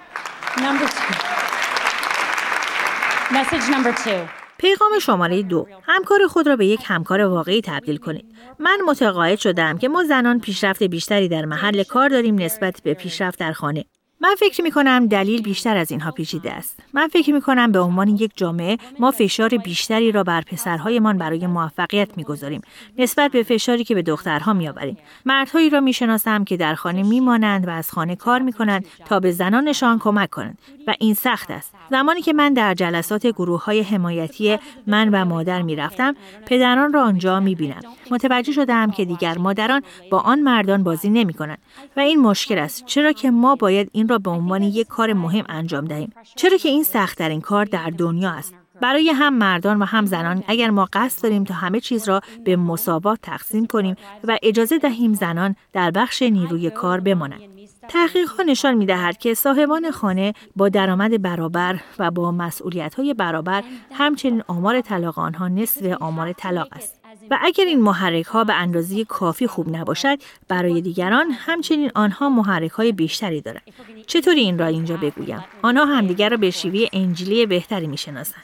پیغام 4.57 4.99
شماره 5.01 5.43
دو. 5.43 5.67
همکار 5.83 6.27
خود 6.27 6.47
را 6.47 6.55
به 6.55 6.65
یک 6.65 6.81
همکار 6.83 7.21
واقعی 7.21 7.61
تبدیل 7.61 7.97
کنید. 7.97 8.25
من 8.59 8.79
متقاعد 8.87 9.39
شدم 9.39 9.77
که 9.77 9.89
ما 9.89 10.03
زنان 10.03 10.39
پیشرفت 10.39 10.83
بیشتری 10.83 11.27
در 11.27 11.45
محل 11.45 11.83
کار 11.83 12.09
داریم 12.09 12.35
نسبت 12.35 12.81
به 12.83 12.93
پیشرفت 12.93 13.39
در 13.39 13.51
خانه. 13.51 13.85
من 14.25 14.35
فکر 14.35 14.61
می 14.61 14.71
کنم 14.71 15.07
دلیل 15.07 15.41
بیشتر 15.41 15.77
از 15.77 15.91
اینها 15.91 16.11
پیچیده 16.11 16.53
است. 16.53 16.79
من 16.93 17.07
فکر 17.07 17.33
می 17.33 17.41
کنم 17.41 17.71
به 17.71 17.79
عنوان 17.79 18.07
یک 18.07 18.31
جامعه 18.35 18.77
ما 18.99 19.11
فشار 19.11 19.49
بیشتری 19.49 20.11
را 20.11 20.23
بر 20.23 20.41
پسرهایمان 20.41 21.17
برای 21.17 21.47
موفقیت 21.47 22.17
می‌گذاریم 22.17 22.61
نسبت 22.97 23.31
به 23.31 23.43
فشاری 23.43 23.83
که 23.83 23.95
به 23.95 24.01
دخترها 24.01 24.53
میآوریم. 24.53 24.97
مردهایی 25.25 25.69
را 25.69 25.79
می‌شناسم 25.79 26.43
که 26.43 26.57
در 26.57 26.75
خانه 26.75 27.03
میمانند 27.03 27.67
و 27.67 27.69
از 27.69 27.91
خانه 27.91 28.15
کار 28.15 28.41
می 28.41 28.53
کنند 28.53 28.85
تا 29.05 29.19
به 29.19 29.31
زنانشان 29.31 29.99
کمک 29.99 30.29
کنند 30.29 30.57
و 30.87 30.93
این 30.99 31.13
سخت 31.13 31.51
است. 31.51 31.73
زمانی 31.89 32.21
که 32.21 32.33
من 32.33 32.53
در 32.53 32.73
جلسات 32.73 33.27
گروه 33.27 33.63
های 33.63 33.81
حمایتی 33.81 34.59
من 34.87 35.09
و 35.09 35.25
مادر 35.25 35.61
می 35.61 35.75
رفتم، 35.75 36.15
پدران 36.45 36.93
را 36.93 37.03
آنجا 37.03 37.39
می 37.39 37.55
بینم. 37.55 37.81
متوجه 38.11 38.51
شدم 38.51 38.91
که 38.91 39.05
دیگر 39.05 39.37
مادران 39.37 39.81
با 40.11 40.19
آن 40.19 40.39
مردان 40.39 40.83
بازی 40.83 41.09
نمی 41.09 41.33
کنند 41.33 41.57
و 41.97 41.99
این 41.99 42.19
مشکل 42.19 42.57
است 42.57 42.85
چرا 42.85 43.11
که 43.11 43.31
ما 43.31 43.55
باید 43.55 43.89
این 43.91 44.07
را 44.07 44.17
به 44.17 44.29
عنوان 44.29 44.63
یک 44.63 44.87
کار 44.87 45.13
مهم 45.13 45.45
انجام 45.49 45.85
دهیم 45.85 46.13
چرا 46.35 46.57
که 46.57 46.69
این 46.69 46.83
سختترین 46.83 47.41
کار 47.41 47.65
در 47.65 47.89
دنیا 47.89 48.29
است 48.29 48.53
برای 48.81 49.09
هم 49.09 49.33
مردان 49.33 49.79
و 49.81 49.85
هم 49.85 50.05
زنان 50.05 50.43
اگر 50.47 50.69
ما 50.69 50.87
قصد 50.93 51.23
داریم 51.23 51.43
تا 51.43 51.53
همه 51.53 51.79
چیز 51.79 52.07
را 52.07 52.21
به 52.45 52.55
مساوات 52.55 53.19
تقسیم 53.21 53.67
کنیم 53.67 53.95
و 54.23 54.37
اجازه 54.43 54.77
دهیم 54.77 55.13
زنان 55.13 55.55
در 55.73 55.91
بخش 55.91 56.21
نیروی 56.21 56.69
کار 56.69 56.99
بمانند 56.99 57.41
تحقیق 57.89 58.29
ها 58.29 58.43
نشان 58.43 58.73
می 58.73 58.85
دهد 58.85 59.17
که 59.17 59.33
صاحبان 59.33 59.91
خانه 59.91 60.33
با 60.55 60.69
درآمد 60.69 61.21
برابر 61.21 61.79
و 61.99 62.11
با 62.11 62.31
مسئولیت 62.31 62.95
های 62.95 63.13
برابر 63.13 63.63
همچنین 63.91 64.43
آمار 64.47 64.81
طلاق 64.81 65.19
آنها 65.19 65.47
نصف 65.47 65.97
آمار 66.01 66.33
طلاق 66.33 66.67
است. 66.71 67.01
و 67.31 67.39
اگر 67.41 67.65
این 67.65 67.81
محرک 67.81 68.25
ها 68.25 68.43
به 68.43 68.53
اندازه 68.53 69.05
کافی 69.05 69.47
خوب 69.47 69.75
نباشد 69.75 70.19
برای 70.47 70.81
دیگران 70.81 71.31
همچنین 71.31 71.91
آنها 71.95 72.29
محرک 72.29 72.71
های 72.71 72.91
بیشتری 72.91 73.41
دارند 73.41 73.61
چطوری 74.07 74.39
این 74.39 74.59
را 74.59 74.65
اینجا 74.65 74.97
بگویم 74.97 75.43
آنها 75.61 75.85
همدیگر 75.85 76.29
را 76.29 76.37
به 76.37 76.51
شیوه 76.51 76.87
انجیلی 76.93 77.45
بهتری 77.45 77.87
می‌شناسند. 77.87 78.43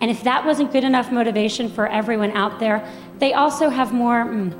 And 0.00 0.10
if 0.10 0.22
that 0.24 0.44
wasn't 0.44 0.72
good 0.72 0.84
enough 0.84 1.10
motivation 1.10 1.68
for 1.68 1.86
everyone 1.86 2.32
out 2.32 2.60
there, 2.60 2.78
they 3.18 3.32
also 3.32 3.70
have 3.70 3.92
more, 3.92 4.24
mm, 4.24 4.52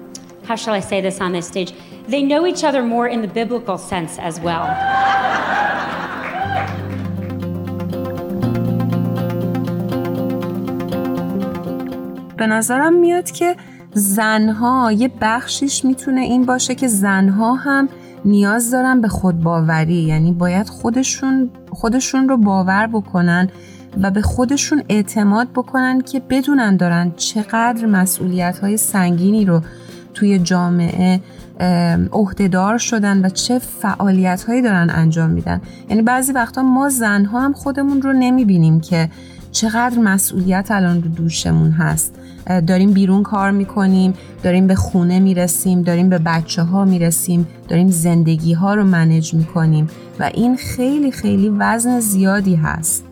how 0.46 0.56
shall 0.56 0.74
I 0.74 0.80
say 0.80 1.00
this 1.00 1.20
on 1.20 1.32
this 1.32 1.46
stage? 1.46 1.72
They 2.08 2.22
know 2.22 2.46
each 2.46 2.64
other 2.64 2.82
more 2.82 3.06
in 3.08 3.20
the 3.22 3.28
biblical 3.28 3.78
sense 3.78 4.18
as 4.18 4.40
well. 4.40 4.66
به 12.36 12.46
نظرم 12.46 12.92
میاد 12.92 13.30
که 13.30 13.56
زنها 13.94 14.92
یه 14.92 15.10
بخشیش 15.20 15.84
میتونه 15.84 16.20
این 16.20 16.44
باشه 16.44 16.74
که 16.74 16.88
زنها 16.88 17.54
هم 17.54 17.88
نیاز 18.24 18.70
دارن 18.70 19.00
به 19.00 19.08
خودباوری 19.08 19.94
یعنی 19.94 20.32
باید 20.32 20.68
خودشون 20.68 21.50
خودشون 21.70 22.28
رو 22.28 22.36
باور 22.36 22.86
بکنن 22.86 23.48
و 24.01 24.11
به 24.11 24.21
خودشون 24.21 24.83
اعتماد 24.89 25.47
بکنن 25.55 26.01
که 26.01 26.21
بدونن 26.29 26.77
دارن 26.77 27.11
چقدر 27.17 27.85
مسئولیت 27.85 28.59
های 28.59 28.77
سنگینی 28.77 29.45
رو 29.45 29.61
توی 30.13 30.39
جامعه 30.39 31.21
عهدهدار 32.11 32.77
شدن 32.77 33.25
و 33.25 33.29
چه 33.29 33.59
فعالیت 33.59 34.43
هایی 34.43 34.61
دارن 34.61 34.89
انجام 34.89 35.29
میدن. 35.29 35.61
یعنی 35.89 36.01
بعضی 36.01 36.31
وقتا 36.31 36.63
ما 36.63 36.89
زنها 36.89 37.41
هم 37.41 37.53
خودمون 37.53 38.01
رو 38.01 38.13
نمی‌بینیم 38.13 38.79
که 38.79 39.09
چقدر 39.51 39.99
مسئولیت 39.99 40.67
الان 40.71 41.03
رو 41.03 41.09
دوشمون 41.09 41.71
هست. 41.71 42.15
داریم 42.67 42.91
بیرون 42.91 43.23
کار 43.23 43.51
می‌کنیم 43.51 44.13
داریم 44.43 44.67
به 44.67 44.75
خونه 44.75 45.19
می‌رسیم 45.19 45.81
داریم 45.81 46.09
به 46.09 46.17
بچه 46.17 46.63
ها 46.63 46.85
می‌رسیم 46.85 47.47
داریم 47.67 47.89
زندگی 47.89 48.53
ها 48.53 48.73
رو 48.73 48.83
منج 48.83 49.33
می‌کنیم 49.33 49.89
و 50.19 50.23
این 50.33 50.55
خیلی 50.55 51.11
خیلی 51.11 51.49
وزن 51.49 51.99
زیادی 51.99 52.55
هست. 52.55 53.03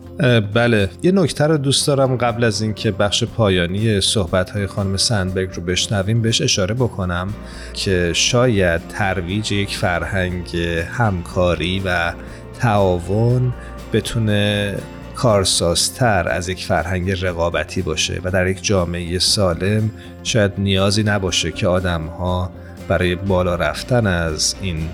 بله. 0.54 0.90
یه 1.02 1.12
نکته 1.12 1.46
رو 1.46 1.56
دوست 1.56 1.86
دارم 1.86 2.16
قبل 2.16 2.44
از 2.44 2.62
اینکه 2.62 2.90
بخش 2.90 3.24
پایانی 3.24 4.00
صحبت 4.00 4.50
های 4.50 4.66
خانم 4.66 4.96
سندبرگ 4.96 5.50
رو 5.54 5.62
بشنویم 5.62 6.22
بهش 6.22 6.42
اشاره 6.42 6.74
بکنم 6.74 7.28
که 7.72 8.12
شاید 8.14 8.80
ترویج 8.88 9.52
یک 9.52 9.76
فرهنگ 9.76 10.56
همکاری 10.92 11.82
و 11.84 12.12
تعاون 12.60 13.54
بتونه 13.92 14.74
کارسازتر 15.14 16.28
از 16.28 16.48
یک 16.48 16.64
فرهنگ 16.64 17.10
رقابتی 17.10 17.82
باشه 17.82 18.20
و 18.24 18.30
در 18.30 18.46
یک 18.46 18.64
جامعه 18.64 19.18
سالم 19.18 19.90
شاید 20.22 20.52
نیازی 20.58 21.02
نباشه 21.02 21.52
که 21.52 21.68
آدم 21.68 22.02
ها 22.02 22.50
برای 22.88 23.14
بالا 23.14 23.54
رفتن 23.54 24.06
از 24.06 24.54
این 24.62 24.88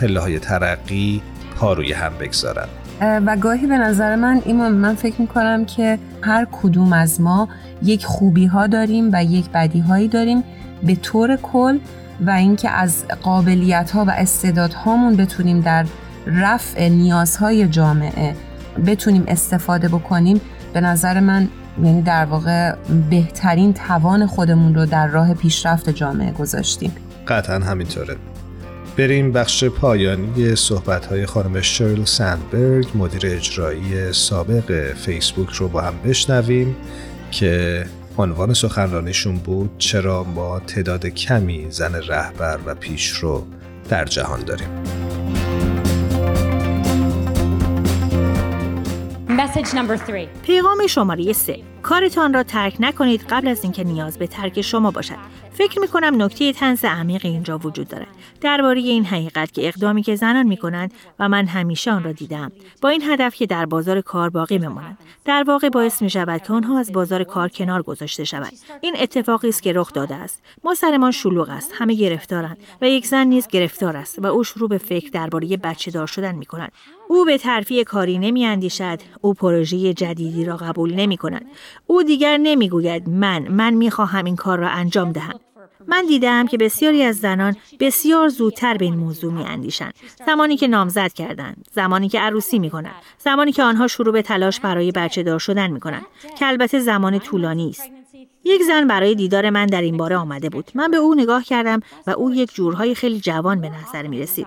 پله 0.00 0.20
های 0.20 0.38
ترقی 0.38 1.22
پا 1.56 1.72
روی 1.72 1.92
هم 1.92 2.12
بگذارن. 2.20 2.68
و 3.00 3.36
گاهی 3.36 3.66
به 3.66 3.78
نظر 3.78 4.16
من 4.16 4.42
ایمان 4.44 4.72
من 4.72 4.94
فکر 4.94 5.20
می‌کنم 5.20 5.64
که 5.64 5.98
هر 6.22 6.46
کدوم 6.52 6.92
از 6.92 7.20
ما 7.20 7.48
یک 7.82 8.04
خوبی 8.04 8.46
ها 8.46 8.66
داریم 8.66 9.10
و 9.12 9.24
یک 9.24 9.50
بدی 9.50 9.80
هایی 9.80 10.08
داریم 10.08 10.44
به 10.82 10.94
طور 10.94 11.36
کل 11.36 11.78
و 12.20 12.30
اینکه 12.30 12.70
از 12.70 13.04
قابلیت 13.22 13.90
ها 13.90 14.04
و 14.04 14.10
استعداد 14.10 14.72
هامون 14.72 15.16
بتونیم 15.16 15.60
در 15.60 15.86
رفع 16.26 16.88
نیازهای 16.88 17.68
جامعه 17.68 18.34
بتونیم 18.86 19.24
استفاده 19.28 19.88
بکنیم 19.88 20.40
به 20.72 20.80
نظر 20.80 21.20
من 21.20 21.48
یعنی 21.82 22.02
در 22.02 22.24
واقع 22.24 22.74
بهترین 23.10 23.72
توان 23.72 24.26
خودمون 24.26 24.74
رو 24.74 24.86
در 24.86 25.06
راه 25.06 25.34
پیشرفت 25.34 25.90
جامعه 25.90 26.32
گذاشتیم. 26.32 26.92
قطعا 27.28 27.58
همینطوره. 27.58 28.16
بریم 28.96 29.32
بخش 29.32 29.64
پایانی 29.64 30.56
صحبت 30.56 31.06
های 31.06 31.26
خانم 31.26 31.60
شرل 31.60 32.04
سندبرگ 32.04 32.86
مدیر 32.94 33.22
اجرایی 33.24 34.12
سابق 34.12 34.94
فیسبوک 34.94 35.50
رو 35.50 35.68
با 35.68 35.80
هم 35.80 35.94
بشنویم 36.04 36.76
که 37.30 37.84
عنوان 38.18 38.54
سخنرانیشون 38.54 39.38
بود 39.38 39.70
چرا 39.78 40.24
ما 40.24 40.60
تعداد 40.60 41.06
کمی 41.06 41.66
زن 41.70 41.94
رهبر 41.94 42.58
و 42.66 42.74
پیشرو 42.74 43.46
در 43.88 44.04
جهان 44.04 44.40
داریم. 44.40 44.68
پیغام 50.42 50.86
شماره 50.86 51.32
3 51.32 51.58
کارتان 51.82 52.34
را 52.34 52.42
ترک 52.42 52.76
نکنید 52.80 53.24
قبل 53.30 53.48
از 53.48 53.62
اینکه 53.62 53.84
نیاز 53.84 54.18
به 54.18 54.26
ترک 54.26 54.60
شما 54.60 54.90
باشد. 54.90 55.45
فکر 55.56 55.80
می 55.80 55.88
کنم 55.88 56.22
نکته 56.22 56.52
تنز 56.52 56.84
عمیق 56.84 57.24
اینجا 57.24 57.58
وجود 57.58 57.88
دارد 57.88 58.06
درباره 58.40 58.80
این 58.80 59.04
حقیقت 59.04 59.52
که 59.52 59.68
اقدامی 59.68 60.02
که 60.02 60.16
زنان 60.16 60.46
می 60.46 60.56
کنند 60.56 60.94
و 61.18 61.28
من 61.28 61.46
همیشه 61.46 61.92
آن 61.92 62.04
را 62.04 62.12
دیدم. 62.12 62.52
با 62.82 62.88
این 62.88 63.02
هدف 63.02 63.34
که 63.34 63.46
در 63.46 63.66
بازار 63.66 64.00
کار 64.00 64.30
باقی 64.30 64.58
بمانند. 64.58 64.98
در 65.24 65.44
واقع 65.46 65.68
باعث 65.68 66.02
می 66.02 66.10
شود 66.10 66.42
که 66.42 66.52
آنها 66.52 66.78
از 66.78 66.92
بازار 66.92 67.24
کار 67.24 67.48
کنار 67.48 67.82
گذاشته 67.82 68.24
شود. 68.24 68.52
این 68.80 68.96
اتفاقی 68.98 69.48
است 69.48 69.62
که 69.62 69.72
رخ 69.72 69.92
داده 69.92 70.14
است. 70.14 70.42
ما 70.64 70.74
سرمان 70.74 71.10
شلوغ 71.10 71.50
است. 71.50 71.72
همه 71.74 71.94
گرفتارند 71.94 72.56
و 72.82 72.88
یک 72.88 73.06
زن 73.06 73.26
نیز 73.26 73.46
گرفتار 73.46 73.96
است 73.96 74.18
و 74.18 74.26
او 74.26 74.44
شروع 74.44 74.68
به 74.68 74.78
فکر 74.78 75.10
درباره 75.10 75.56
بچه 75.56 75.90
دار 75.90 76.06
شدن 76.06 76.34
می 76.34 76.46
کند 76.46 76.72
او 77.08 77.24
به 77.24 77.38
ترفیع 77.38 77.84
کاری 77.84 78.18
نمی 78.18 78.46
اندیشد 78.46 78.98
او 79.20 79.34
پروژه 79.34 79.94
جدیدی 79.94 80.44
را 80.44 80.56
قبول 80.56 80.94
نمی 80.94 81.16
کند 81.16 81.46
او 81.86 82.02
دیگر 82.02 82.36
نمی 82.36 82.68
گوید 82.68 83.08
من 83.08 83.48
من 83.48 83.74
می 83.74 83.90
خواهم 83.90 84.24
این 84.24 84.36
کار 84.36 84.58
را 84.58 84.68
انجام 84.68 85.12
دهم. 85.12 85.45
من 85.88 86.06
دیدم 86.06 86.46
که 86.46 86.58
بسیاری 86.58 87.02
از 87.02 87.16
زنان 87.16 87.56
بسیار 87.80 88.28
زودتر 88.28 88.76
به 88.76 88.84
این 88.84 88.96
موضوع 88.96 89.32
می 89.32 89.44
اندیشن. 89.44 89.90
زمانی 90.26 90.56
که 90.56 90.68
نامزد 90.68 91.12
کردند، 91.12 91.68
زمانی 91.72 92.08
که 92.08 92.20
عروسی 92.20 92.58
می 92.58 92.70
کنند، 92.70 92.94
زمانی 93.18 93.52
که 93.52 93.62
آنها 93.62 93.86
شروع 93.86 94.12
به 94.12 94.22
تلاش 94.22 94.60
برای 94.60 94.92
بچه 94.92 95.22
دار 95.22 95.38
شدن 95.38 95.70
می 95.70 95.80
کنند 95.80 96.06
که 96.38 96.46
البته 96.46 96.78
زمان 96.78 97.18
طولانی 97.18 97.70
است. 97.70 97.90
یک 98.44 98.62
زن 98.62 98.86
برای 98.86 99.14
دیدار 99.14 99.50
من 99.50 99.66
در 99.66 99.82
این 99.82 99.96
باره 99.96 100.16
آمده 100.16 100.48
بود. 100.48 100.70
من 100.74 100.90
به 100.90 100.96
او 100.96 101.14
نگاه 101.14 101.44
کردم 101.44 101.80
و 102.06 102.10
او 102.10 102.34
یک 102.34 102.54
جورهای 102.54 102.94
خیلی 102.94 103.20
جوان 103.20 103.60
به 103.60 103.68
نظر 103.68 104.06
می 104.06 104.18
رسید. 104.18 104.46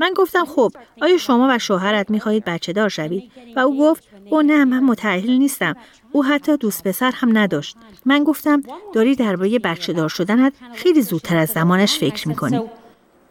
من 0.00 0.12
گفتم 0.16 0.44
خب 0.44 0.72
آیا 1.02 1.18
شما 1.18 1.48
و 1.50 1.58
شوهرت 1.58 2.10
می 2.10 2.20
خواهید 2.20 2.44
بچه 2.44 2.72
دار 2.72 2.88
شوید؟ 2.88 3.32
و 3.56 3.60
او 3.60 3.80
گفت 3.80 4.08
او 4.30 4.42
نه 4.42 4.64
من 4.64 4.80
متعهل 4.80 5.32
نیستم. 5.32 5.74
او 6.12 6.24
حتی 6.24 6.56
دوست 6.56 6.84
پسر 6.84 7.10
هم 7.14 7.38
نداشت. 7.38 7.76
من 8.04 8.24
گفتم 8.24 8.62
داری 8.92 9.14
درباره 9.14 9.58
بچه 9.58 9.92
دار 9.92 10.08
شدنت 10.08 10.52
خیلی 10.74 11.02
زودتر 11.02 11.36
از 11.36 11.48
زمانش 11.48 11.98
فکر 11.98 12.28
می 12.28 12.34
کنی. 12.34 12.60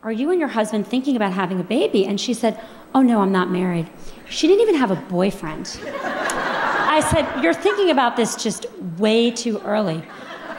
Are 0.04 0.14
you 0.14 0.30
and 0.32 0.40
your 0.40 0.48
husband 0.48 0.88
thinking 0.88 1.16
about 1.18 1.34
having 1.34 1.60
a 1.60 1.68
baby? 1.78 2.06
And 2.10 2.18
she 2.26 2.34
said, 2.34 2.54
Oh 2.96 3.02
no, 3.02 3.16
I'm 3.24 3.34
not 3.40 3.52
married. 3.52 3.88
She 4.30 4.48
didn't 4.48 4.64
even 4.68 4.76
have 4.84 4.92
a 4.92 5.00
boyfriend. 5.18 5.66
I 6.98 7.00
said, 7.12 7.26
You're 7.44 7.60
thinking 7.68 7.90
about 7.96 8.16
this 8.16 8.32
just 8.46 8.62
way 8.98 9.22
too 9.44 9.56
early. 9.74 10.00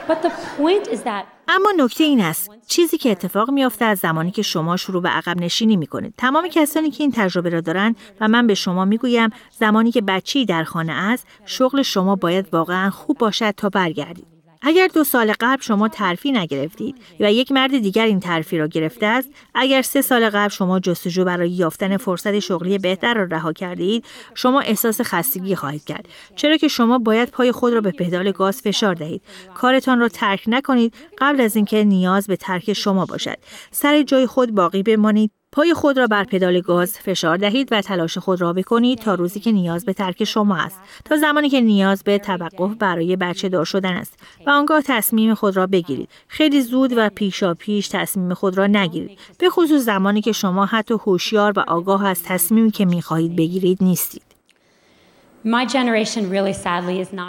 But 0.09 0.19
the 0.27 0.33
point 0.59 0.85
is 0.95 1.01
that 1.11 1.23
اما 1.53 1.73
نکته 1.77 2.05
این 2.05 2.21
است. 2.21 2.51
چیزی 2.67 2.99
که 2.99 3.11
اتفاق 3.11 3.51
میافته 3.51 3.85
از 3.85 3.99
زمانی 3.99 4.31
که 4.31 4.43
شما 4.43 4.77
شروع 4.77 5.03
به 5.03 5.09
عقب 5.09 5.37
نشینی 5.41 5.77
می‌کنید. 5.77 6.15
تمام 6.19 6.49
کسانی 6.49 6.91
که 6.91 7.03
این 7.03 7.13
تجربه 7.13 7.51
را 7.51 7.61
دارند 7.61 7.97
و 8.21 8.29
من 8.29 8.47
به 8.47 8.55
شما 8.55 8.85
می‌گویم 8.85 9.31
زمانی 9.59 9.93
که 9.93 10.01
بچه‌ای 10.01 10.45
در 10.45 10.65
خانه 10.65 10.93
است 10.93 11.27
شغل 11.45 11.83
شما 11.83 12.17
باید 12.17 12.55
واقعا 12.55 12.91
خوب 12.91 13.19
باشد 13.19 13.51
تا 13.51 13.69
برگردید. 13.69 14.30
اگر 14.63 14.89
دو 14.95 15.05
سال 15.05 15.35
قبل 15.41 15.63
شما 15.63 15.89
ترفی 15.89 16.33
نگرفتید 16.33 16.97
و 17.21 17.33
یک 17.33 17.53
مرد 17.53 17.79
دیگر 17.79 18.05
این 18.05 18.21
ترفی 18.21 18.59
را 18.59 18.67
گرفته 18.67 19.07
است 19.07 19.29
اگر 19.55 19.83
سه 19.83 20.03
سال 20.03 20.31
قبل 20.31 20.49
شما 20.49 20.81
جستجو 20.81 21.25
برای 21.25 21.51
یافتن 21.51 21.97
فرصت 21.97 22.39
شغلی 22.39 22.79
بهتر 22.79 23.15
را 23.15 23.25
رها 23.25 23.53
کرده 23.53 23.83
اید 23.83 24.05
شما 24.35 24.61
احساس 24.61 25.01
خستگی 25.01 25.55
خواهید 25.55 25.85
کرد. 25.85 26.09
چرا 26.37 26.57
که 26.57 26.69
شما 26.69 26.99
باید 26.99 27.31
پای 27.31 27.53
خود 27.53 27.73
را 27.73 27.81
به 27.81 27.91
پدال 27.91 28.33
گاز 28.33 28.63
فشار 28.63 28.95
دهید. 28.95 29.23
کارتان 29.55 30.01
را 30.01 30.09
ترک 30.09 30.45
نکنید 30.47 30.95
قبل 31.19 31.41
از 31.41 31.57
اینکه 31.57 31.85
نیاز 31.85 32.27
به 32.27 32.37
ترک 32.37 32.73
شما 32.73 33.07
باشد. 33.07 33.37
سر 33.71 34.03
جای 34.03 34.27
خود 34.27 34.55
باقی 34.55 34.83
بمانید. 34.83 35.40
پای 35.53 35.75
خود 35.75 35.99
را 35.99 36.07
بر 36.07 36.25
پدال 36.25 36.61
گاز 36.61 36.99
فشار 36.99 37.37
دهید 37.37 37.69
و 37.71 37.81
تلاش 37.81 38.19
خود 38.19 38.41
را 38.41 38.53
بکنید 38.53 38.99
تا 38.99 39.15
روزی 39.15 39.41
که 39.41 39.53
نیاز 39.53 39.85
به 39.85 39.93
ترک 39.93 40.25
شما 40.25 40.57
است 40.57 40.81
تا 41.05 41.17
زمانی 41.17 41.49
که 41.49 41.61
نیاز 41.61 42.03
به 42.05 42.19
توقف 42.19 42.75
برای 42.79 43.17
بچه 43.17 43.49
دار 43.49 43.65
شدن 43.65 43.93
است 43.93 44.19
و 44.47 44.51
آنگاه 44.51 44.83
تصمیم 44.83 45.35
خود 45.35 45.57
را 45.57 45.67
بگیرید. 45.67 46.09
خیلی 46.29 46.63
زود 46.63 46.93
و 46.97 47.09
پیشا 47.15 47.55
پیش 47.55 47.89
تصمیم 47.89 48.35
خود 48.35 48.59
را 48.59 48.67
نگیرید. 48.67 49.19
به 49.39 49.51
خصوص 49.51 49.83
زمانی 49.83 50.21
که 50.21 50.33
شما 50.33 50.67
حتی 50.67 50.95
هوشیار 50.95 51.53
و 51.59 51.65
آگاه 51.69 52.07
از 52.07 52.23
تصمیمی 52.23 52.71
که 52.71 52.85
می‌خواهید 52.85 53.37
بگیرید 53.37 53.79
نیستید. 53.81 54.30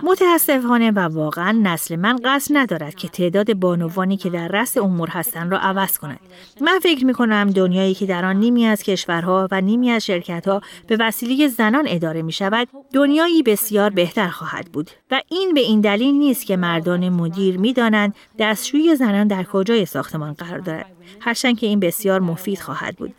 متاسفانه 0.03 0.91
و 0.91 0.99
واقعا 0.99 1.51
نسل 1.51 1.95
من 1.95 2.15
قصد 2.25 2.57
ندارد 2.57 2.95
که 2.95 3.07
تعداد 3.07 3.53
بانوانی 3.53 4.17
که 4.17 4.29
در 4.29 4.47
رأس 4.47 4.77
امور 4.77 5.09
هستند 5.09 5.51
را 5.51 5.59
عوض 5.59 5.97
کند. 5.97 6.19
من 6.61 6.79
فکر 6.83 7.05
می 7.05 7.13
کنم 7.13 7.49
دنیایی 7.49 7.93
که 7.93 8.05
در 8.05 8.25
آن 8.25 8.35
نیمی 8.35 8.65
از 8.65 8.83
کشورها 8.83 9.47
و 9.51 9.61
نیمی 9.61 9.91
از 9.91 10.05
شرکتها 10.05 10.61
به 10.87 10.97
وسیله 10.99 11.47
زنان 11.47 11.85
اداره 11.87 12.21
می 12.21 12.31
شود، 12.31 12.67
دنیایی 12.93 13.43
بسیار 13.43 13.89
بهتر 13.89 14.27
خواهد 14.27 14.65
بود. 14.65 14.91
و 15.11 15.21
این 15.29 15.53
به 15.53 15.59
این 15.59 15.81
دلیل 15.81 16.15
نیست 16.15 16.45
که 16.45 16.57
مردان 16.57 17.09
مدیر 17.09 17.57
می 17.57 17.73
دانند 17.73 18.15
دستشوی 18.39 18.95
زنان 18.95 19.27
در 19.27 19.43
کجای 19.43 19.85
ساختمان 19.85 20.33
قرار 20.33 20.59
دارد. 20.59 21.00
هرچند 21.19 21.59
که 21.59 21.67
این 21.67 21.79
بسیار 21.79 22.19
مفید 22.19 22.59
خواهد 22.59 22.95
بود. 22.95 23.15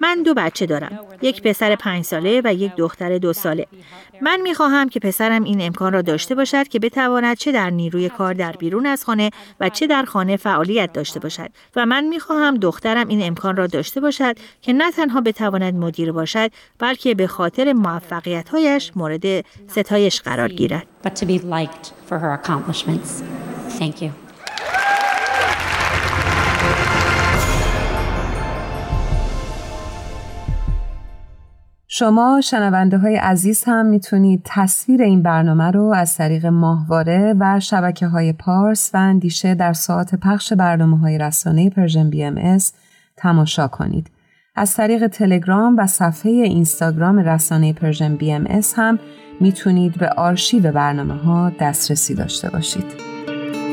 من 0.00 0.22
دو 0.22 0.34
بچه 0.34 0.66
دارم. 0.66 0.98
یک 1.22 1.42
پسر 1.42 1.76
پنج 1.76 2.04
ساله 2.04 2.42
و 2.44 2.54
یک 2.54 2.76
دختر 2.76 3.18
دو 3.18 3.32
ساله. 3.32 3.66
من 4.20 4.40
می 4.40 4.54
خواهم 4.54 4.88
که 4.88 5.00
پسرم 5.00 5.44
این 5.44 5.60
امکان 5.60 5.92
را 5.92 6.02
داشته 6.02 6.34
باشد 6.34 6.68
که 6.68 6.78
بتواند 6.78 7.36
چه 7.36 7.52
در 7.52 7.70
نیروی 7.70 8.08
کار 8.08 8.34
در 8.34 8.52
بیرون 8.52 8.86
از 8.86 9.04
خانه 9.04 9.30
و 9.60 9.68
چه 9.68 9.86
در 9.86 10.04
خانه 10.04 10.36
فعالیت 10.36 10.92
داشته 10.92 11.20
باشد 11.20 11.50
و 11.76 11.86
من 11.86 12.04
می 12.04 12.20
خواهم 12.20 12.56
دخترم 12.56 13.08
این 13.08 13.22
امکان 13.22 13.56
را 13.56 13.66
داشته 13.66 14.00
باشد 14.00 14.36
که 14.62 14.72
نه 14.72 14.90
تنها 14.90 15.20
بتواند 15.20 15.74
مدیر 15.74 16.12
باشد 16.12 16.50
بلکه 16.78 17.14
به 17.14 17.26
خاطر 17.26 17.72
موفقیت‌هایش 17.72 18.92
مورد 18.96 19.44
ستایش 19.68 20.20
قرار 20.20 20.48
گیرد. 20.48 20.86
شما 31.98 32.40
شنونده 32.40 32.98
های 32.98 33.16
عزیز 33.16 33.64
هم 33.64 33.86
می‌تونید 33.86 34.42
تصویر 34.44 35.02
این 35.02 35.22
برنامه 35.22 35.70
رو 35.70 35.92
از 35.96 36.16
طریق 36.16 36.46
ماهواره 36.46 37.34
و 37.40 37.60
شبکه 37.60 38.06
های 38.06 38.32
پارس 38.32 38.90
و 38.94 38.96
اندیشه 38.96 39.54
در 39.54 39.72
ساعت 39.72 40.14
پخش 40.14 40.52
برنامه 40.52 40.98
های 40.98 41.18
رسانه 41.18 41.70
Persian 41.70 42.10
BM 42.10 42.58
تماشا 43.16 43.68
کنید. 43.68 44.10
از 44.56 44.74
طریق 44.74 45.06
تلگرام 45.06 45.76
و 45.78 45.86
صفحه 45.86 46.32
اینستاگرام 46.32 47.18
رسانه 47.18 47.72
Persian 47.72 48.16
BM 48.16 48.46
هم 48.76 48.98
می‌تونید 49.40 49.98
به 49.98 50.08
آرشیو 50.08 50.72
برنامه 50.72 51.14
ها 51.14 51.52
دسترسی 51.60 52.14
داشته 52.14 52.50
باشید. 52.50 52.86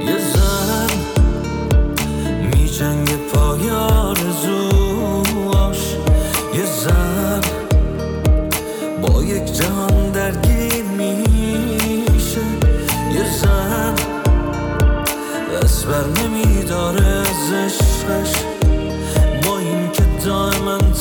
یه 0.07 0.17
زن 0.17 0.87
می 2.45 2.67
جنگ 2.67 3.07
پایار 3.33 4.22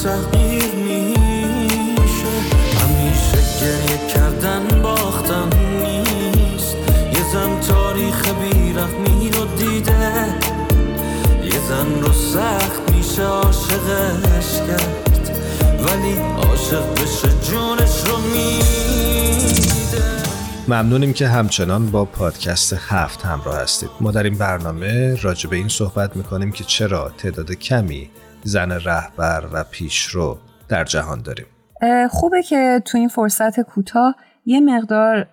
تغییر 0.03 0.75
میشه. 0.75 2.33
همیشه 2.81 3.39
گریه 3.61 4.09
کردن 4.15 4.83
باختن 4.83 5.49
نیست. 5.83 6.77
یه 7.13 7.33
زن 7.33 7.61
تاریخ 7.61 8.29
بیرحمی 8.29 9.31
رو 9.31 9.45
دیده. 9.57 10.25
یه 11.45 11.61
زن 11.69 12.01
رو 12.01 12.13
سخت 12.13 12.91
میشه 12.93 13.23
عاشقش 13.23 14.57
کرد. 14.67 15.31
ولی 15.79 16.17
عاشق 16.19 16.93
بشه 16.93 17.29
جونش 17.51 18.05
رو 18.07 18.17
میده. 18.17 18.63
ممنونیم 20.69 21.13
که 21.13 21.29
همچنان 21.29 21.91
با 21.91 22.05
پادکست 22.05 22.73
هفت 22.73 23.23
همراه 23.23 23.61
هستید. 23.61 23.91
ما 24.01 24.11
در 24.11 24.23
این 24.23 24.39
برنامه 24.39 25.17
راجع 25.23 25.51
به 25.51 25.57
این 25.57 25.69
صحبت 25.69 26.17
می‌کنیم 26.17 26.53
که 26.53 26.65
چرا 26.65 27.13
تعداد 27.19 27.53
کمی 27.53 28.11
زن 28.43 28.73
رهبر 28.73 29.45
و 29.53 29.65
پیشرو 29.65 30.39
در 30.69 30.85
جهان 30.85 31.23
داریم. 31.23 31.47
خوبه 32.11 32.43
که 32.43 32.83
تو 32.85 32.99
این 32.99 33.09
فرصت 33.09 33.61
کوتاه 33.61 34.17
یه 34.45 34.61
مقدار 34.61 35.25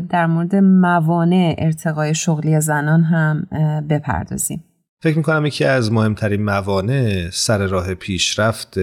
در 0.00 0.26
مورد 0.26 0.56
موانع 0.56 1.54
ارتقای 1.58 2.14
شغلی 2.14 2.60
زنان 2.60 3.02
هم 3.02 3.46
بپردازیم. 3.90 4.64
فکر 5.02 5.16
می‌کنم 5.16 5.46
یکی 5.46 5.64
از 5.64 5.92
مهمترین 5.92 6.44
موانع 6.44 7.30
سر 7.32 7.66
راه 7.66 7.94
پیشرفت 7.94 8.74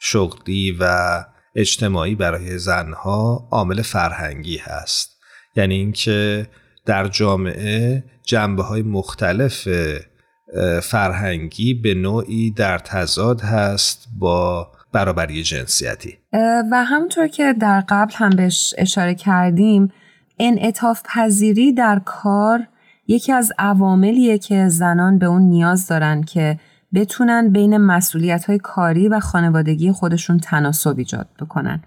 شغلی 0.00 0.76
و 0.80 0.84
اجتماعی 1.56 2.14
برای 2.14 2.58
زنها 2.58 3.48
عامل 3.50 3.82
فرهنگی 3.82 4.56
هست. 4.56 5.10
یعنی 5.56 5.74
اینکه 5.74 6.46
در 6.86 7.08
جامعه 7.08 8.04
جنبه 8.22 8.62
های 8.62 8.82
مختلف 8.82 9.68
فرهنگی 10.82 11.74
به 11.74 11.94
نوعی 11.94 12.50
در 12.50 12.78
تضاد 12.78 13.40
هست 13.40 14.08
با 14.18 14.68
برابری 14.92 15.42
جنسیتی. 15.42 16.18
و 16.72 16.84
همونطور 16.84 17.28
که 17.28 17.52
در 17.52 17.84
قبل 17.88 18.12
هم 18.14 18.30
بهش 18.30 18.74
اشاره 18.78 19.14
کردیم 19.14 19.92
انعطاف 20.38 21.02
پذیری 21.04 21.72
در 21.72 22.00
کار 22.04 22.66
یکی 23.08 23.32
از 23.32 23.52
عواملیه 23.58 24.38
که 24.38 24.68
زنان 24.68 25.18
به 25.18 25.26
اون 25.26 25.42
نیاز 25.42 25.86
دارن 25.86 26.22
که 26.22 26.58
بتونن 26.94 27.52
بین 27.52 27.76
مسئولیت 27.76 28.44
های 28.44 28.58
کاری 28.58 29.08
و 29.08 29.20
خانوادگی 29.20 29.92
خودشون 29.92 30.38
تناسب 30.38 30.98
ایجاد 30.98 31.28
بکنن. 31.40 31.82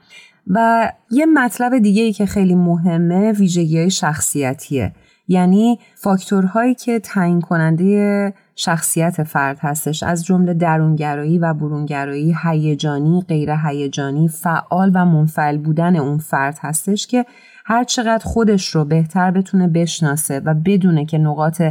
و 0.47 0.91
یه 1.11 1.25
مطلب 1.25 1.77
دیگه 1.77 2.03
ای 2.03 2.13
که 2.13 2.25
خیلی 2.25 2.55
مهمه 2.55 3.31
ویژگی 3.31 3.77
های 3.79 3.89
شخصیتیه. 3.89 4.93
یعنی 5.27 5.79
فاکتورهایی 5.95 6.75
که 6.75 6.99
تعیین 6.99 7.41
کننده 7.41 8.33
شخصیت 8.59 9.23
فرد 9.23 9.57
هستش. 9.61 10.03
از 10.03 10.25
جمله 10.25 10.53
درونگرایی 10.53 11.39
و 11.39 11.53
برونگرایی 11.53 12.35
هیجانی 12.43 13.21
غیر 13.27 13.51
هیجانی 13.65 14.27
فعال 14.27 14.91
و 14.95 15.05
منفعل 15.05 15.57
بودن 15.57 15.95
اون 15.95 16.17
فرد 16.17 16.57
هستش 16.61 17.07
که 17.07 17.25
هر 17.65 17.83
چقدر 17.83 18.23
خودش 18.25 18.75
رو 18.75 18.85
بهتر 18.85 19.31
بتونه 19.31 19.67
بشناسه 19.67 20.39
و 20.39 20.53
بدونه 20.53 21.05
که 21.05 21.17
نقاط 21.17 21.61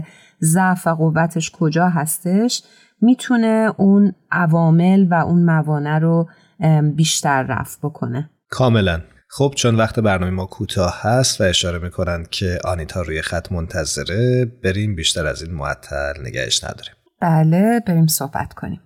ضعف 0.43 0.87
و 0.87 0.91
قوتش 0.91 1.51
کجا 1.51 1.89
هستش 1.89 2.63
می‌تونه 3.01 3.73
اون 3.77 4.13
عوامل 4.31 5.07
و 5.11 5.15
اون 5.15 5.45
موانع 5.45 5.99
رو 5.99 6.29
بیشتر 6.95 7.43
رفع 7.43 7.79
بکنه. 7.83 8.31
کاملا. 8.51 9.01
خب 9.29 9.53
چون 9.57 9.75
وقت 9.75 10.01
برنامه 10.01 10.31
ما 10.33 10.47
کوتاه 10.47 11.01
هست 11.03 11.41
و 11.41 11.45
اشاره 11.45 11.79
می‌کنند 11.79 12.31
که 12.31 12.59
آنیتا 12.65 13.03
روی 13.03 13.23
خط 13.23 13.53
منتظره 13.53 14.45
بریم 14.45 14.95
بیشتر 14.95 15.27
از 15.27 15.43
این 15.43 15.55
معطل 15.55 16.21
نگهش 16.21 16.65
نداریم. 16.65 16.95
بله 17.21 17.81
بریم 17.87 18.07
صحبت 18.07 18.53
کنیم. 18.53 18.81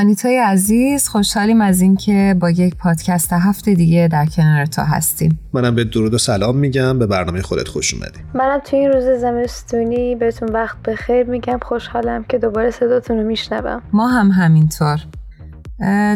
آنیتای 0.00 0.38
عزیز 0.38 1.08
خوشحالیم 1.08 1.60
از 1.60 1.80
اینکه 1.80 2.36
با 2.40 2.50
یک 2.50 2.76
پادکست 2.76 3.32
هفته 3.32 3.74
دیگه 3.74 4.08
در 4.12 4.26
کنار 4.26 4.66
تو 4.66 4.82
هستیم. 4.82 5.38
منم 5.52 5.74
به 5.74 5.84
درود 5.84 6.14
و 6.14 6.18
سلام 6.18 6.56
میگم. 6.56 6.98
به 6.98 7.06
برنامه 7.06 7.42
خودت 7.42 7.68
خوش 7.68 7.94
اومدی. 7.94 8.20
منم 8.34 8.58
تو 8.64 8.76
این 8.76 8.92
روز 8.92 9.20
زمستونی 9.20 10.16
بهتون 10.16 10.48
وقت 10.48 10.82
بخیر 10.82 11.26
میگم. 11.26 11.58
خوشحالم 11.62 12.24
که 12.24 12.38
دوباره 12.38 12.70
صداتون 12.70 13.18
رو 13.18 13.26
میشنوم. 13.26 13.82
ما 13.92 14.08
هم 14.08 14.30
همینطور. 14.30 15.00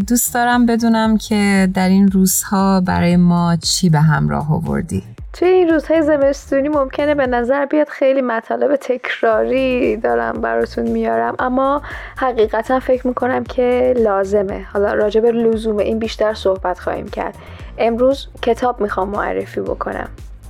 دوست 0.08 0.34
دارم 0.34 0.66
بدونم 0.66 1.16
که 1.16 1.68
در 1.74 1.88
این 1.88 2.08
روزها 2.08 2.80
برای 2.80 3.16
ما 3.16 3.56
چی 3.56 3.90
به 3.90 4.00
همراه 4.00 4.52
آوردی؟ 4.52 5.02
توی 5.34 5.48
این 5.48 5.68
روزهای 5.68 6.02
زمستونی 6.02 6.68
ممکنه 6.68 7.14
به 7.14 7.26
نظر 7.26 7.66
بیاد 7.66 7.88
خیلی 7.88 8.20
مطالب 8.20 8.76
تکراری 8.76 9.96
دارم 9.96 10.32
براتون 10.32 10.88
میارم 10.88 11.34
اما 11.38 11.82
حقیقتا 12.16 12.80
فکر 12.80 13.06
می‌کنم 13.06 13.44
که 13.44 13.94
لازمه. 13.96 14.66
حالا 14.72 14.94
راجع 14.94 15.20
به 15.20 15.32
لزوم 15.32 15.76
این 15.76 15.98
بیشتر 15.98 16.34
صحبت 16.34 16.78
خواهیم 16.78 17.08
کرد. 17.08 17.34
امروز 17.78 18.28
کتاب 18.42 18.80
می‌خوام 18.80 19.08
معرفی 19.08 19.60
بکنم. 19.60 20.08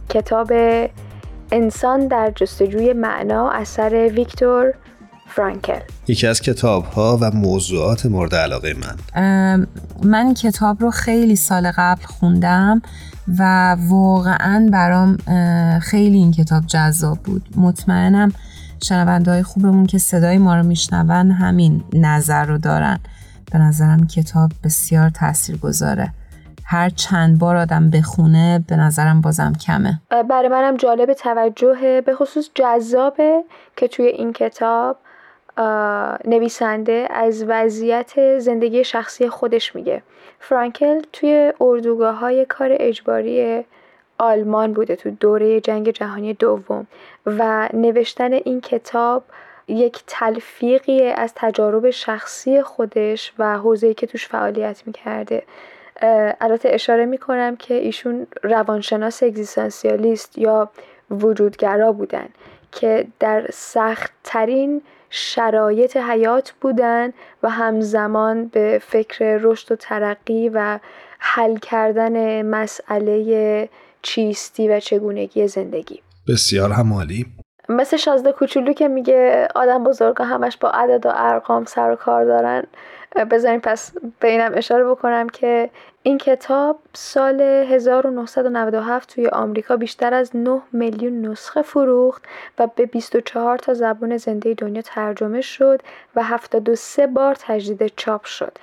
کتاب 0.08 0.52
انسان 1.52 2.08
در 2.08 2.32
جستجوی 2.34 2.92
معنا 2.92 3.50
اثر 3.50 4.10
ویکتور 4.14 4.74
فرانکل. 5.28 5.80
یکی 6.08 6.26
از 6.26 6.40
کتاب 6.40 6.84
ها 6.84 7.18
و 7.20 7.30
موضوعات 7.30 8.06
مورد 8.06 8.34
علاقه 8.34 8.74
من. 8.74 9.66
من 10.04 10.34
کتاب 10.34 10.80
رو 10.80 10.90
خیلی 10.90 11.36
سال 11.36 11.72
قبل 11.76 12.02
خوندم. 12.04 12.82
و 13.38 13.76
واقعا 13.88 14.68
برام 14.72 15.16
خیلی 15.80 16.18
این 16.18 16.32
کتاب 16.32 16.66
جذاب 16.66 17.18
بود. 17.18 17.42
مطمئنم 17.56 18.32
شنونده 18.84 19.30
های 19.30 19.42
خوبمون 19.42 19.86
که 19.86 19.98
صدای 19.98 20.38
ما 20.38 20.56
رو 20.56 20.62
میشنون 20.62 21.30
همین 21.30 21.84
نظر 21.92 22.44
رو 22.44 22.58
دارن. 22.58 22.98
به 23.52 23.58
نظرم 23.58 24.06
کتاب 24.06 24.50
بسیار 24.64 25.10
تاثیر 25.10 25.56
گذاره 25.56 26.12
هر 26.64 26.88
چند 26.88 27.38
بار 27.38 27.56
آدم 27.56 27.90
بخونه 27.90 28.64
به 28.68 28.76
نظرم 28.76 29.20
بازم 29.20 29.52
کمه. 29.52 30.00
برای 30.30 30.48
منم 30.48 30.76
جالب 30.76 31.12
توجه 31.12 32.02
به 32.06 32.14
خصوص 32.14 32.50
جذابه 32.54 33.44
که 33.76 33.88
توی 33.88 34.06
این 34.06 34.32
کتاب 34.32 34.96
نویسنده 36.24 37.08
از 37.10 37.44
وضعیت 37.48 38.38
زندگی 38.38 38.84
شخصی 38.84 39.28
خودش 39.28 39.74
میگه. 39.76 40.02
فرانکل 40.48 41.02
توی 41.12 41.52
اردوگاه 41.60 42.14
های 42.14 42.44
کار 42.44 42.68
اجباری 42.72 43.64
آلمان 44.18 44.72
بوده 44.72 44.96
تو 44.96 45.10
دوره 45.10 45.60
جنگ 45.60 45.90
جهانی 45.90 46.34
دوم 46.34 46.86
و 47.26 47.68
نوشتن 47.72 48.32
این 48.32 48.60
کتاب 48.60 49.24
یک 49.68 50.02
تلفیقی 50.06 51.02
از 51.02 51.32
تجارب 51.36 51.90
شخصی 51.90 52.62
خودش 52.62 53.32
و 53.38 53.58
حوزه‌ای 53.58 53.94
که 53.94 54.06
توش 54.06 54.28
فعالیت 54.28 54.82
می‌کرده. 54.86 55.42
البته 56.40 56.68
اشاره 56.72 57.04
می‌کنم 57.04 57.56
که 57.56 57.74
ایشون 57.74 58.26
روانشناس 58.42 59.22
اگزیستانسیالیست 59.22 60.38
یا 60.38 60.70
وجودگرا 61.10 61.92
بودن 61.92 62.28
که 62.72 63.06
در 63.20 63.46
سختترین 63.52 64.82
شرایط 65.16 65.96
حیات 65.96 66.52
بودن 66.60 67.12
و 67.42 67.50
همزمان 67.50 68.46
به 68.46 68.80
فکر 68.86 69.38
رشد 69.42 69.72
و 69.72 69.76
ترقی 69.76 70.48
و 70.48 70.78
حل 71.18 71.56
کردن 71.56 72.42
مسئله 72.42 73.68
چیستی 74.02 74.68
و 74.68 74.80
چگونگی 74.80 75.48
زندگی. 75.48 76.02
بسیار 76.28 76.72
همالی. 76.72 77.26
مثل 77.68 77.96
شازده 77.96 78.32
کوچولو 78.32 78.72
که 78.72 78.88
میگه 78.88 79.48
آدم 79.54 79.84
بزرگا 79.84 80.24
همش 80.24 80.56
با 80.56 80.70
عدد 80.70 81.06
و 81.06 81.12
ارقام 81.14 81.64
سر 81.64 81.90
و 81.90 81.96
کار 81.96 82.24
دارن. 82.24 82.62
بذارین 83.30 83.60
پس 83.60 83.92
به 84.20 84.28
اینم 84.28 84.52
اشاره 84.54 84.84
بکنم 84.84 85.28
که 85.28 85.70
این 86.06 86.18
کتاب 86.18 86.78
سال 86.92 87.40
1997 87.40 89.14
توی 89.14 89.26
آمریکا 89.26 89.76
بیشتر 89.76 90.14
از 90.14 90.36
9 90.36 90.60
میلیون 90.72 91.26
نسخه 91.26 91.62
فروخت 91.62 92.22
و 92.58 92.66
به 92.66 92.86
24 92.86 93.58
تا 93.58 93.74
زبان 93.74 94.16
زنده 94.16 94.54
دنیا 94.54 94.82
ترجمه 94.82 95.40
شد 95.40 95.82
و 96.16 96.22
73 96.22 97.06
بار 97.06 97.34
تجدید 97.40 97.92
چاپ 97.96 98.24
شد. 98.24 98.58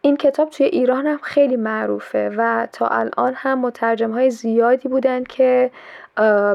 این 0.00 0.16
کتاب 0.16 0.50
توی 0.50 0.66
ایران 0.66 1.06
هم 1.06 1.18
خیلی 1.22 1.56
معروفه 1.56 2.30
و 2.36 2.68
تا 2.72 2.86
الان 2.86 3.32
هم 3.36 3.60
مترجم 3.60 4.10
های 4.10 4.30
زیادی 4.30 4.88
بودن 4.88 5.24
که 5.24 5.70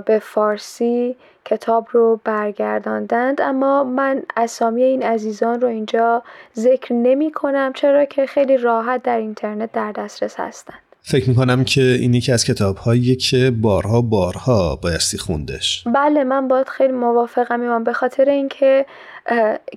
به 0.06 0.20
فارسی 0.22 1.16
کتاب 1.46 1.88
رو 1.92 2.20
برگرداندند. 2.24 3.42
اما 3.42 3.84
من 3.84 4.24
اسامی 4.38 4.84
این 4.84 5.04
عزیزان 5.04 5.62
رو 5.62 5.68
اینجا 5.68 6.24
ذکر 6.56 6.94
نمی 6.94 7.32
کنم 7.32 7.74
چرا 7.76 8.06
که 8.06 8.26
خیلی 8.26 8.58
راحت 8.58 9.04
در 9.04 9.18
اینترنت 9.18 9.72
در 9.72 9.92
دسترس 9.92 10.40
هستند. 10.40 10.80
فکر 11.02 11.30
می‌کنم 11.30 11.64
که 11.64 11.82
این 11.82 12.14
یکی 12.14 12.32
از 12.32 12.46
کتاب 12.46 12.78
هایی 12.78 13.16
که 13.16 13.52
بارها 13.62 14.02
بارها 14.02 14.76
بایستی 14.76 15.18
خوندش. 15.18 15.84
بله 15.96 16.24
من 16.24 16.48
باید 16.48 16.70
خیلی 16.70 16.94
موافقم 16.94 17.62
ایمان 17.62 17.84
به 17.84 17.94
خاطر 17.94 18.30
اینکه 18.30 18.86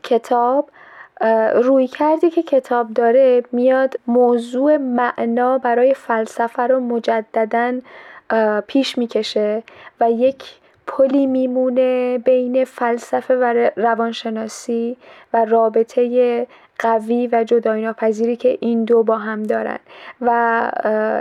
کتاب 0.03 0.71
روی 1.55 1.87
کردی 1.87 2.31
که 2.31 2.43
کتاب 2.43 2.93
داره 2.93 3.43
میاد 3.53 3.95
موضوع 4.07 4.77
معنا 4.77 5.59
برای 5.59 5.95
فلسفه 5.95 6.63
رو 6.63 6.81
مجددا 6.81 7.81
پیش 8.67 8.99
می‌کشه 8.99 9.63
و 10.01 10.11
یک 10.11 10.45
پلی 10.87 11.27
میمونه 11.27 12.19
بین 12.19 12.65
فلسفه 12.65 13.37
و 13.37 13.71
روانشناسی 13.77 14.97
و 15.33 15.45
رابطه 15.45 16.47
قوی 16.79 17.29
و 17.33 17.45
جدایی 17.45 17.85
ناپذیری 17.85 18.37
که 18.37 18.59
این 18.61 18.85
دو 18.85 19.03
با 19.03 19.19
هم 19.19 19.43
دارن 19.43 19.79
و 20.21 20.71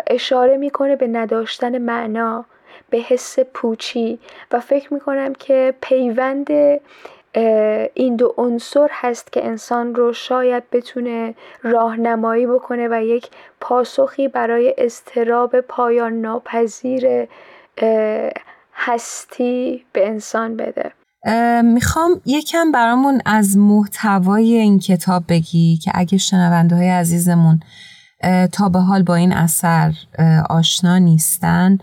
اشاره 0.07 0.57
می‌کنه 0.57 0.95
به 0.95 1.07
نداشتن 1.07 1.77
معنا 1.77 2.45
به 2.89 2.97
حس 2.97 3.39
پوچی 3.39 4.19
و 4.51 4.59
فکر 4.59 4.93
می‌کنم 4.93 5.33
که 5.33 5.73
پیوند 5.81 6.47
این 7.93 8.15
دو 8.15 8.33
عنصر 8.37 8.87
هست 8.91 9.31
که 9.31 9.45
انسان 9.45 9.95
رو 9.95 10.13
شاید 10.13 10.63
بتونه 10.71 11.35
راهنمایی 11.63 12.47
بکنه 12.47 12.87
و 12.91 13.03
یک 13.03 13.29
پاسخی 13.59 14.27
برای 14.27 14.75
استراب 14.77 15.59
پایان 15.59 16.13
ناپذیر 16.13 17.27
هستی 18.75 19.85
به 19.93 20.07
انسان 20.07 20.57
بده. 20.57 20.91
می‌خوام 21.63 22.21
یکم 22.25 22.71
برامون 22.71 23.21
از 23.25 23.57
محتوای 23.57 24.53
این 24.53 24.79
کتاب 24.79 25.23
بگی 25.29 25.77
که 25.77 25.91
اگه 25.95 26.17
شنونده 26.17 26.75
های 26.75 26.89
عزیزمون 26.89 27.59
تا 28.51 28.69
به 28.69 28.79
حال 28.79 29.03
با 29.03 29.15
این 29.15 29.33
اثر 29.33 29.93
آشنا 30.49 30.97
نیستن 30.97 31.77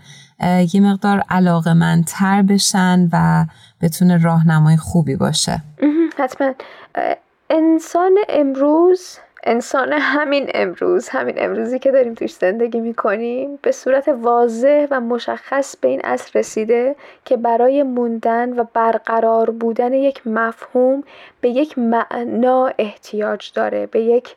یه 0.73 0.81
مقدار 0.81 1.23
علاقه 1.29 1.73
من 1.73 2.03
تر 2.07 2.41
بشن 2.41 3.09
و 3.13 3.45
بتونه 3.81 4.23
راهنمای 4.23 4.77
خوبی 4.77 5.15
باشه. 5.15 5.61
حتما. 6.17 6.53
انسان 7.49 8.11
امروز 8.29 9.17
انسان 9.43 9.93
همین 9.93 10.51
امروز 10.53 11.09
همین 11.09 11.35
امروزی 11.37 11.79
که 11.79 11.91
داریم 11.91 12.13
توش 12.13 12.33
زندگی 12.33 12.79
می‌کنیم 12.79 13.59
به 13.61 13.71
صورت 13.71 14.07
واضح 14.07 14.87
و 14.91 14.99
مشخص 14.99 15.75
به 15.77 15.87
این 15.87 16.01
اصل 16.03 16.39
رسیده 16.39 16.95
که 17.25 17.37
برای 17.37 17.83
موندن 17.83 18.59
و 18.59 18.65
برقرار 18.73 19.49
بودن 19.49 19.93
یک 19.93 20.27
مفهوم 20.27 21.03
به 21.41 21.49
یک 21.49 21.77
معنا 21.77 22.71
احتیاج 22.77 23.51
داره 23.53 23.85
به 23.85 24.01
یک 24.01 24.35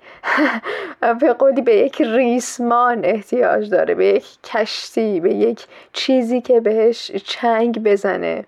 به 1.20 1.32
قولی 1.32 1.62
به 1.62 1.76
یک 1.76 2.02
ریسمان 2.02 3.04
احتیاج 3.04 3.70
داره 3.70 3.94
به 3.94 4.06
یک 4.06 4.42
کشتی 4.44 5.20
به 5.20 5.34
یک 5.34 5.66
چیزی 5.92 6.40
که 6.40 6.60
بهش 6.60 7.10
چنگ 7.10 7.82
بزنه 7.82 8.44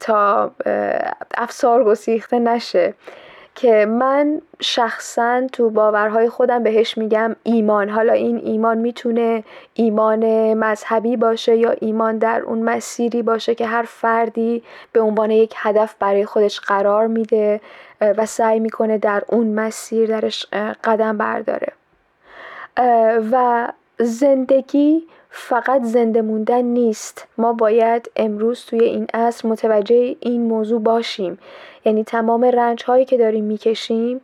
تا 0.00 0.50
افسار 1.34 1.84
گسیخته 1.84 2.38
نشه. 2.38 2.94
که 3.54 3.86
من 3.86 4.40
شخصا 4.60 5.46
تو 5.52 5.70
باورهای 5.70 6.28
خودم 6.28 6.62
بهش 6.62 6.98
میگم 6.98 7.36
ایمان. 7.42 7.88
حالا 7.88 8.12
این 8.12 8.38
ایمان 8.44 8.78
می‌تونه 8.78 9.44
ایمان 9.74 10.54
مذهبی 10.54 11.16
باشه 11.16 11.56
یا 11.56 11.70
ایمان 11.70 12.18
در 12.18 12.42
اون 12.42 12.62
مسیری 12.62 13.22
باشه 13.22 13.54
که 13.54 13.66
هر 13.66 13.82
فردی 13.82 14.62
به 14.92 15.00
عنوان 15.00 15.30
یک 15.30 15.54
هدف 15.56 15.94
برای 15.98 16.24
خودش 16.24 16.60
قرار 16.60 17.06
میده 17.06 17.60
و 18.00 18.26
سعی 18.26 18.60
می‌کنه 18.60 18.98
در 18.98 19.22
اون 19.28 19.46
مسیر 19.46 20.08
درش 20.08 20.46
قدم 20.84 21.18
برداره. 21.18 21.72
و 23.32 23.68
زندگی 23.98 25.06
فقط 25.34 25.82
زنده 25.82 26.22
موندن 26.22 26.62
نیست. 26.62 27.26
ما 27.38 27.52
باید 27.52 28.10
امروز 28.16 28.64
توی 28.64 28.80
این 28.84 29.06
عصر 29.14 29.48
متوجه 29.48 30.16
این 30.20 30.42
موضوع 30.42 30.80
باشیم. 30.80 31.38
یعنی 31.84 32.04
تمام 32.04 32.44
رنج 32.44 32.84
هایی 32.84 33.04
که 33.04 33.16
داریم 33.16 33.44
می‌کشیم 33.44 34.20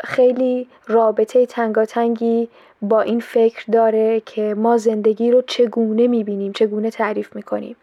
خیلی 0.00 0.68
رابطه 0.86 1.46
تنگاتنگی 1.46 2.48
با 2.82 3.00
این 3.00 3.20
فکر 3.20 3.64
داره 3.72 4.20
که 4.20 4.54
ما 4.54 4.76
زندگی 4.76 5.30
رو 5.30 5.42
چگونه 5.42 6.06
می‌بینیم 6.06 6.52
چگونه 6.52 6.90
تعریف 6.90 7.36
می‌کنیم. 7.36 7.76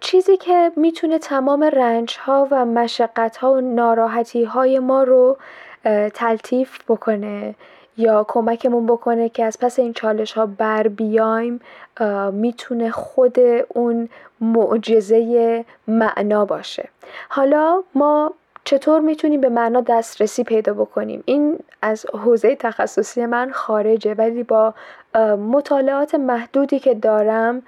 چیزی 0.00 0.36
که 0.36 0.72
می‌تونه 0.76 1.18
تمام 1.18 1.62
رنج 1.62 2.16
ها 2.20 2.48
و 2.50 2.64
مشقت 2.64 3.36
ها 3.36 3.52
و 3.52 3.60
ناراحتی 3.60 4.44
های 4.44 4.78
ما 4.78 5.02
رو 5.02 5.36
تلطیف 6.14 6.78
بکنه. 6.88 7.54
یا 7.96 8.24
کمکمون 8.28 8.86
بکنه 8.86 9.28
که 9.28 9.44
از 9.44 9.58
پس 9.60 9.78
این 9.78 9.92
چالش 9.92 10.32
ها 10.32 10.46
بر 10.46 10.88
بیایم 10.88 11.60
می‌تونه 12.32 12.90
خود 12.90 13.36
اون 13.68 14.08
معجزه 14.40 15.64
معنا 15.88 16.44
باشه. 16.44 16.88
حالا 17.28 17.82
ما 17.94 18.34
چطور 18.64 19.00
می‌تونیم 19.00 19.40
به 19.40 19.48
معنا 19.48 19.80
دسترسی 19.80 20.44
پیدا 20.44 20.74
بکنیم؟ 20.74 21.22
این 21.24 21.58
از 21.82 22.06
حوزه 22.12 22.56
تخصصی 22.56 23.26
من 23.26 23.50
خارجه 23.50 24.14
ولی 24.14 24.42
با 24.42 24.74
مطالعات 25.50 26.14
محدودی 26.14 26.78
که 26.78 26.94
دارم 26.94 27.62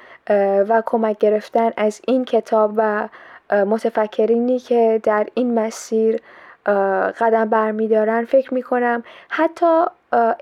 و 0.68 0.82
کمک 0.86 1.18
گرفتن 1.18 1.70
از 1.76 2.00
این 2.06 2.24
کتاب 2.24 2.72
و 2.76 3.08
متفکرینی 3.50 4.58
که 4.58 5.00
در 5.02 5.26
این 5.34 5.54
مسیر 5.54 6.20
قدم 7.20 7.48
برمیدارن 7.48 8.24
فکر 8.24 8.54
می‌کنم 8.54 9.02
حتی 9.28 9.84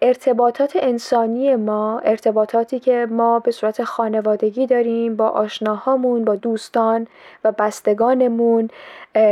ارتباطات 0.03 0.73
انسانی 0.77 1.57
ما 1.57 1.99
ارتباطاتی 2.05 2.81
که 2.81 3.07
ما 3.11 3.39
به 3.39 3.51
صورت 3.51 3.85
خانوادگی 3.85 4.67
داریم 4.67 5.17
با 5.17 5.29
آشناهامون 5.29 6.25
با 6.25 6.37
دوستان 6.37 7.07
و 7.45 7.53
بستگانمون 7.53 8.69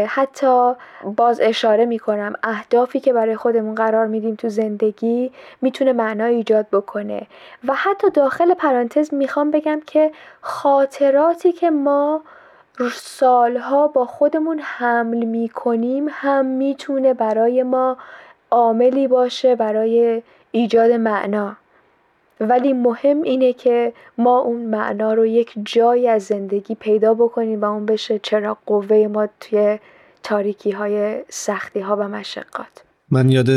حتی 0.06 0.72
باز 1.16 1.40
اشاره 1.40 1.84
می‌کنم 1.86 2.32
اهدافی 2.42 3.00
که 3.00 3.12
برای 3.12 3.36
خودمون 3.36 3.74
قرار 3.74 4.06
میدیم 4.06 4.34
تو 4.34 4.48
زندگی 4.48 5.32
می‌تونه 5.62 5.92
معنا 5.92 6.24
ایجاد 6.24 6.66
بکنه. 6.72 7.26
و 7.68 7.74
حتی 7.74 8.10
داخل 8.10 8.54
پرانتز 8.54 9.14
می‌خوام 9.14 9.50
بگم 9.50 9.80
که 9.86 10.12
خاطراتی 10.40 11.52
که 11.52 11.70
ما 11.70 12.22
سالها 12.92 13.88
با 13.88 14.04
خودمون 14.04 14.58
حمل 14.62 15.24
می‌کنیم 15.24 16.06
هم 16.10 16.46
می‌تونه 16.46 17.14
برای 17.14 17.62
ما 17.62 17.96
عاملی 18.50 19.08
باشه 19.08 19.56
برای 19.56 20.22
ایجاد 20.50 20.90
معنا. 20.90 21.56
ولی 22.40 22.72
مهم 22.72 23.22
اینه 23.22 23.52
که 23.52 23.92
ما 24.18 24.38
اون 24.38 24.66
معنا 24.66 25.14
رو 25.14 25.26
یک 25.26 25.52
جایی 25.64 26.08
از 26.08 26.22
زندگی 26.22 26.74
پیدا 26.74 27.14
بکنیم 27.14 27.60
و 27.60 27.64
اون 27.64 27.86
بشه 27.86 28.20
چرا 28.22 28.58
قوه 28.66 29.06
ما 29.12 29.28
توی 29.40 29.78
تاریکی 30.22 30.70
های 30.70 31.22
سختی 31.28 31.80
ها 31.80 31.96
و 31.96 32.08
مشقات. 32.08 32.84
من 33.10 33.28
یاد 33.28 33.48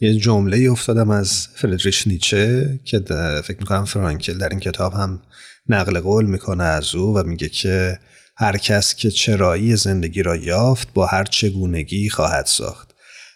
یه 0.00 0.14
جمله 0.14 0.70
افتادم 0.70 1.10
از 1.10 1.48
فردریش 1.54 2.06
نیچه 2.06 2.68
که 2.84 2.98
فکر 3.44 3.58
می‌کنم 3.58 3.84
فرانکل 3.84 4.38
در 4.38 4.48
این 4.48 4.60
کتاب 4.60 4.92
هم 4.92 5.20
نقل 5.68 6.00
قول 6.00 6.24
می‌کنه 6.24 6.64
از 6.64 6.94
او 6.94 7.18
و 7.18 7.22
میگه 7.22 7.48
که 7.48 7.98
هر 8.36 8.56
کس 8.56 8.94
که 8.94 9.10
چرایی 9.10 9.76
زندگی 9.76 10.22
را 10.22 10.36
یافت 10.36 10.88
با 10.94 11.06
هر 11.06 11.24
چگونگی 11.24 12.08
خواهد 12.08 12.46
ساخت. 12.46 12.91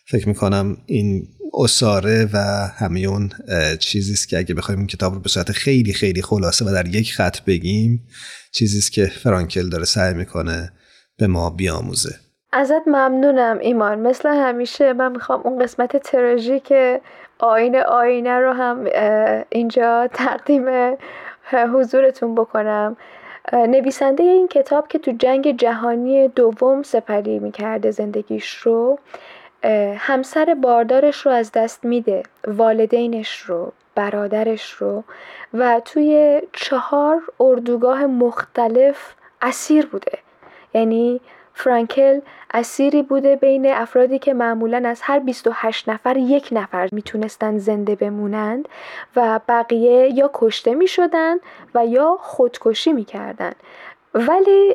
فکر 0.09 0.29
می‌کنم 0.29 0.77
این 0.87 1.29
اساره 1.55 2.29
و 2.33 2.39
همه 2.77 3.01
اون 3.01 3.31
چیزی 3.79 4.13
است 4.13 4.29
که 4.29 4.39
اگه 4.39 4.55
بخوایم 4.55 4.79
این 4.79 4.87
کتاب 4.87 5.15
رو 5.15 5.21
به 5.21 5.29
صورت 5.29 5.53
خیلی 5.53 5.93
خیلی 5.93 6.23
خلاصه 6.23 6.65
و 6.65 6.73
در 6.73 6.87
یک 6.87 7.13
خط 7.13 7.41
بگیم 7.41 8.07
چیزی 8.53 8.79
است 8.79 8.93
که 8.93 9.07
فرانکل 9.07 9.69
داره 9.69 9.85
سعی 9.85 10.15
می‌کنه 10.15 10.73
به 11.19 11.27
ما 11.27 11.51
بیاموزه. 11.51 12.15
ازت 12.53 12.83
ممنونم 12.87 13.59
ایمان. 13.59 13.99
مثل 13.99 14.29
همیشه 14.29 14.93
من 14.93 15.13
می‌خوام 15.13 15.41
اون 15.45 15.63
قسمت 15.63 15.97
تراژیک 15.97 16.73
آینه 17.39 17.83
آینه 17.83 18.39
رو 18.39 18.53
هم 18.53 18.85
اینجا 19.51 20.09
تقدیم 20.15 20.65
حضورتون 21.75 22.35
بکنم. 22.35 22.97
نویسنده 23.53 24.23
این 24.23 24.49
کتاب 24.49 24.89
که 24.89 24.99
تو 24.99 25.13
جنگ 25.19 25.57
جهانی 25.57 26.29
دوم 26.29 26.83
سپری 26.83 27.39
می‌کرده 27.39 27.91
زندگیش 27.91 28.55
رو 28.55 28.99
همسر 29.99 30.57
باردارش 30.63 31.27
رو 31.27 31.33
از 31.33 31.53
دست 31.53 31.85
میده 31.85 32.23
والدینش 32.47 33.39
رو 33.39 33.73
برادرش 33.95 34.71
رو 34.71 35.05
و 35.55 35.81
توی 35.85 36.43
چهار 36.53 37.23
اردوگاه 37.41 38.07
مختلف 38.07 39.15
اسیر 39.43 39.87
بوده. 39.87 40.19
یعنی 40.75 41.21
فرانکل 41.55 42.21
اسیری 42.55 43.03
بوده 43.03 43.37
بین 43.37 43.67
افرادی 43.67 44.19
که 44.19 44.35
معمولا 44.35 44.89
از 44.89 45.01
هر 45.03 45.19
28 45.19 45.89
نفر 45.89 46.17
یک 46.17 46.49
نفر 46.53 46.89
می‌تونستن 46.93 47.59
زنده 47.59 47.95
بمونند 47.95 48.69
و 49.17 49.41
بقیه 49.49 50.09
یا 50.15 50.31
کشته 50.35 50.75
می‌شدن 50.75 51.37
و 51.75 51.87
یا 51.87 52.17
خودکشی 52.21 52.93
می‌کردن. 52.93 53.53
ولی 54.15 54.75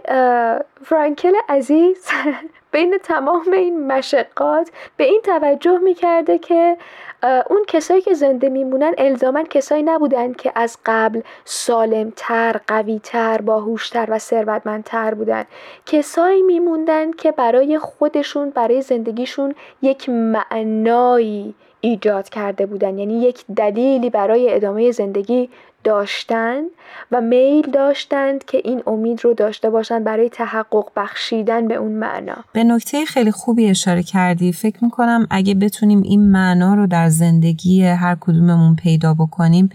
فرانکل 0.83 1.33
عزیز 1.49 2.07
بین 2.71 2.97
تمام 3.03 3.51
این 3.51 3.87
مشقات 3.87 4.71
به 4.97 5.03
این 5.03 5.21
توجه 5.23 5.77
می‌کرده 5.77 6.37
که 6.37 6.77
اون 7.49 7.63
کسایی 7.67 8.01
که 8.01 8.13
زنده 8.13 8.49
میمونن 8.49 8.93
الزاما 8.97 9.43
کسایی 9.43 9.83
نبودن 9.83 10.33
که 10.33 10.51
از 10.55 10.77
قبل 10.85 11.21
سالمتر، 11.45 12.59
قویتر، 12.67 13.41
باهوشتر 13.41 14.07
و 14.09 14.19
ثروتمندتر 14.19 15.13
بودن. 15.13 15.45
کسایی 15.85 16.41
میموندن 16.41 17.11
که 17.11 17.31
برای 17.31 17.79
خودشون 17.79 18.49
برای 18.49 18.81
زندگیشون 18.81 19.55
یک 19.81 20.09
معنایی 20.09 21.53
ایجاد 21.81 22.29
کرده 22.29 22.65
بودن. 22.65 22.99
یعنی 22.99 23.21
یک 23.21 23.45
دلیلی 23.55 24.09
برای 24.09 24.53
ادامه 24.53 24.91
زندگی 24.91 25.49
داشتن 25.83 26.61
و 27.11 27.21
میل 27.21 27.71
داشتند 27.71 28.45
که 28.45 28.61
این 28.63 28.83
امید 28.87 29.23
رو 29.23 29.33
داشته 29.33 29.69
باشند 29.69 30.03
برای 30.03 30.29
تحقق 30.29 30.91
بخشیدن 30.95 31.67
به 31.67 31.75
اون 31.75 31.91
معنا. 31.91 32.35
به 32.53 32.63
نکته 32.63 33.05
خیلی 33.05 33.31
خوبی 33.31 33.69
اشاره 33.69 34.03
کردی. 34.03 34.53
فکر 34.53 34.83
می‌کنم 34.83 35.27
اگه 35.29 35.55
بتونیم 35.55 36.01
این 36.01 36.31
معنا 36.31 36.73
رو 36.73 36.87
در 36.87 37.09
زندگی 37.09 37.83
هر 37.83 38.17
کدوممون 38.19 38.75
پیدا 38.75 39.13
بکنیم 39.13 39.69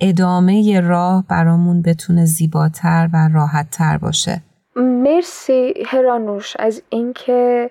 ادامه 0.00 0.80
راه 0.80 1.24
برامون 1.28 1.82
بتونه 1.82 2.24
زیباتر 2.24 3.08
و 3.12 3.28
راحتتر 3.34 3.98
باشه. 3.98 4.42
مرسی 4.76 5.74
هرانوش 5.86 6.56
از 6.58 6.82
اینکه 6.88 7.70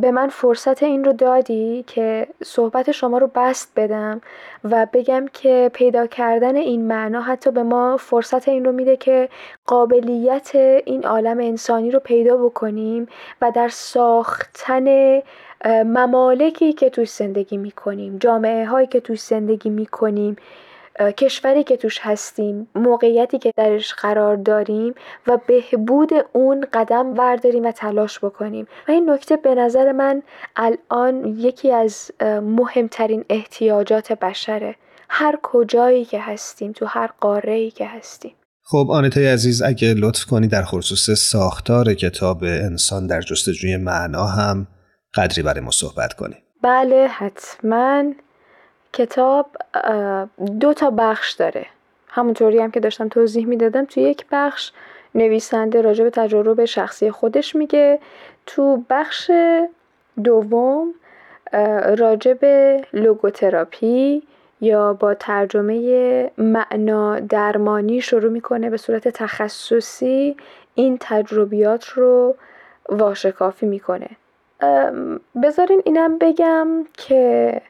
به 0.00 0.10
من 0.10 0.28
فرصت 0.28 0.82
این 0.82 1.04
رو 1.04 1.12
دادی 1.12 1.84
که 1.86 2.26
صحبت 2.44 2.90
شما 2.90 3.18
رو 3.18 3.30
بست 3.34 3.72
بدم. 3.76 4.20
و 4.70 4.86
بگم 4.92 5.26
که 5.32 5.70
پیدا 5.74 6.06
کردن 6.06 6.56
این 6.56 6.88
معنا 6.88 7.20
حتی 7.20 7.50
به 7.50 7.62
ما 7.62 7.96
فرصت 7.96 8.48
این 8.48 8.64
رو 8.64 8.72
میده 8.72 8.96
که 8.96 9.28
قابلیت 9.66 10.50
این 10.84 11.04
عالم 11.04 11.38
انسانی 11.40 11.90
رو 11.90 11.98
پیدا 11.98 12.36
بکنیم 12.36 13.08
و 13.42 13.52
در 13.54 13.68
ساختن 13.68 15.18
ممالکی 15.66 16.72
که 16.72 16.90
توش 16.90 17.10
زندگی 17.10 17.56
می‌کنیم 17.56 18.18
جامعه 18.18 18.66
هایی 18.66 18.86
که 18.86 19.00
توش 19.00 19.20
زندگی 19.20 19.70
می‌کنیم 19.70 20.36
کشوری 21.00 21.64
که 21.64 21.76
توش 21.76 21.98
هستیم 22.02 22.68
موقعیتی 22.74 23.38
که 23.38 23.52
درش 23.56 23.94
قرار 23.94 24.36
داریم 24.36 24.94
و 25.26 25.38
بهبود 25.46 26.10
اون 26.32 26.66
قدم 26.72 27.14
برداریم 27.14 27.64
و 27.64 27.72
تلاش 27.72 28.18
بکنیم. 28.18 28.66
و 28.88 28.90
این 28.90 29.10
نکته 29.10 29.36
به 29.36 29.54
نظر 29.54 29.92
من 29.92 30.22
الان 30.56 31.24
یکی 31.26 31.72
از 31.72 32.10
مهمترین 32.42 33.24
احتیاجات 33.30 34.12
بشره. 34.12 34.76
هر 35.08 35.38
کجایی 35.42 36.04
که 36.04 36.20
هستیم 36.20 36.72
تو 36.72 36.86
هر 36.86 37.10
قاره 37.20 37.52
ای 37.52 37.70
که 37.70 37.86
هستیم. 37.86 38.32
خب 38.62 38.86
آنتای 38.90 39.26
عزیز 39.26 39.62
اگه 39.62 39.94
لطف 39.94 40.24
کنی 40.24 40.48
در 40.48 40.62
خصوص 40.62 41.10
ساختار 41.10 41.94
کتاب 41.94 42.44
انسان 42.44 43.06
در 43.06 43.20
جستجوی 43.20 43.76
معنا 43.76 44.26
هم 44.26 44.66
قدری 45.14 45.42
برای 45.42 45.60
ما 45.60 45.70
صحبت 45.70 46.12
کنیم 46.12 46.38
بله 46.62 47.08
حتما. 47.10 48.04
کتاب 48.96 49.46
دو 50.60 50.74
تا 50.74 50.90
بخش 50.90 51.32
داره. 51.32 51.66
همونطوری 52.08 52.58
هم 52.58 52.70
که 52.70 52.80
داشتم 52.80 53.08
توضیح 53.08 53.46
می‌دادم 53.46 53.84
تو 53.84 54.00
یک 54.00 54.24
بخش 54.32 54.72
نویسنده 55.14 55.80
راجع 55.80 56.04
به 56.04 56.10
تجربه 56.10 56.66
شخصی 56.66 57.10
خودش 57.10 57.56
میگه 57.56 57.98
تو 58.46 58.82
بخش 58.90 59.30
دوم 60.24 60.94
راجع 61.98 62.32
به 62.32 62.84
لوگوتراپی 62.92 64.22
یا 64.60 64.92
با 64.92 65.14
ترجمه 65.14 66.30
معنا 66.38 67.20
درمانی 67.20 68.00
شروع 68.00 68.32
می‌کنه 68.32 68.70
به 68.70 68.76
صورت 68.76 69.08
تخصصی 69.08 70.36
این 70.74 70.96
تجربیات 71.00 71.84
رو 71.84 72.34
واشکافی 72.88 73.66
می‌کنه. 73.66 74.08
بذارین 75.42 75.82
اینم 75.84 76.18
بگم 76.18 76.68
که 76.92 77.60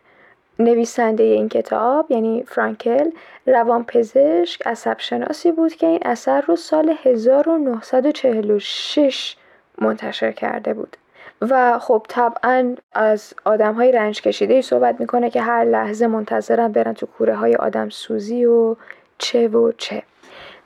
نویسنده 0.59 1.23
این 1.23 1.49
کتاب 1.49 2.11
یعنی 2.11 2.45
فرانکل 2.49 3.11
روانپزشک 3.47 4.67
عصب 4.67 4.97
شناسی 4.99 5.53
بود 5.53 5.75
که 5.75 5.87
این 5.87 6.01
اثر 6.05 6.41
رو 6.41 6.57
سال 6.57 6.95
1946 7.05 9.37
منتشر 9.79 10.33
کرده 10.33 10.75
بود. 10.75 10.97
و 11.41 11.79
خب 11.79 12.07
طبعا 12.09 12.75
از 12.93 13.35
آدم 13.45 13.75
های 13.75 13.93
رنج 13.93 14.23
کشیده 14.23 14.55
ای 14.55 14.63
صحبت 14.63 15.01
می‌کنه 15.01 15.31
که 15.31 15.41
هر 15.41 15.65
لحظه 15.65 16.07
منتظرن 16.07 16.73
برن 16.73 16.93
تو 16.93 17.07
کوره 17.07 17.35
های 17.35 17.57
آدم 17.57 17.89
سوزی 17.89 18.45
و 18.45 18.77
چه 19.19 19.49
و 19.49 19.73
چه. 19.73 20.03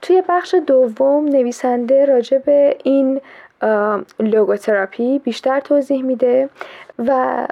توی 0.02 0.22
بخش 0.28 0.54
دوم 0.66 1.24
نویسنده 1.24 2.04
راجع 2.04 2.38
به 2.38 2.76
این 2.84 3.20
لوگوتراپی 4.20 5.18
بیشتر 5.18 5.60
توضیح 5.60 6.02
میده 6.02 6.48
و 6.98 7.46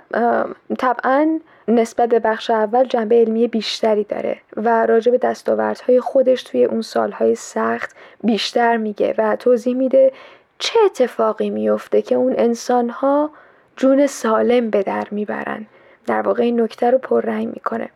طبعا 0.78 1.40
نسبت 1.68 2.08
به 2.08 2.18
بخش 2.18 2.50
اول 2.50 2.84
جنبه 2.84 3.20
علمی 3.20 3.48
بیشتری 3.48 4.04
داره 4.04 4.38
و 4.56 4.86
راجع 4.86 5.12
به 5.12 5.18
دستاوردهای 5.18 6.00
خودش 6.00 6.42
توی 6.42 6.64
اون 6.64 6.82
سالهای 6.82 7.34
سخت 7.34 7.96
بیشتر 8.24 8.76
میگه 8.76 9.14
و 9.18 9.36
توضیح 9.36 9.76
میده 9.76 10.12
چه 10.58 10.80
اتفاقی 10.84 11.50
میفته 11.50 12.02
که 12.02 12.14
اون 12.14 12.34
انسانها 12.38 13.30
جون 13.76 14.06
سالم 14.06 14.70
به 14.70 14.82
در 14.82 15.06
می‌برن. 15.10 15.66
در 16.06 16.22
واقع 16.22 16.42
این 16.42 16.60
نکته 16.60 16.90
رو 16.90 16.98
پررنگ 16.98 17.48
می‌کنه. 17.48 17.90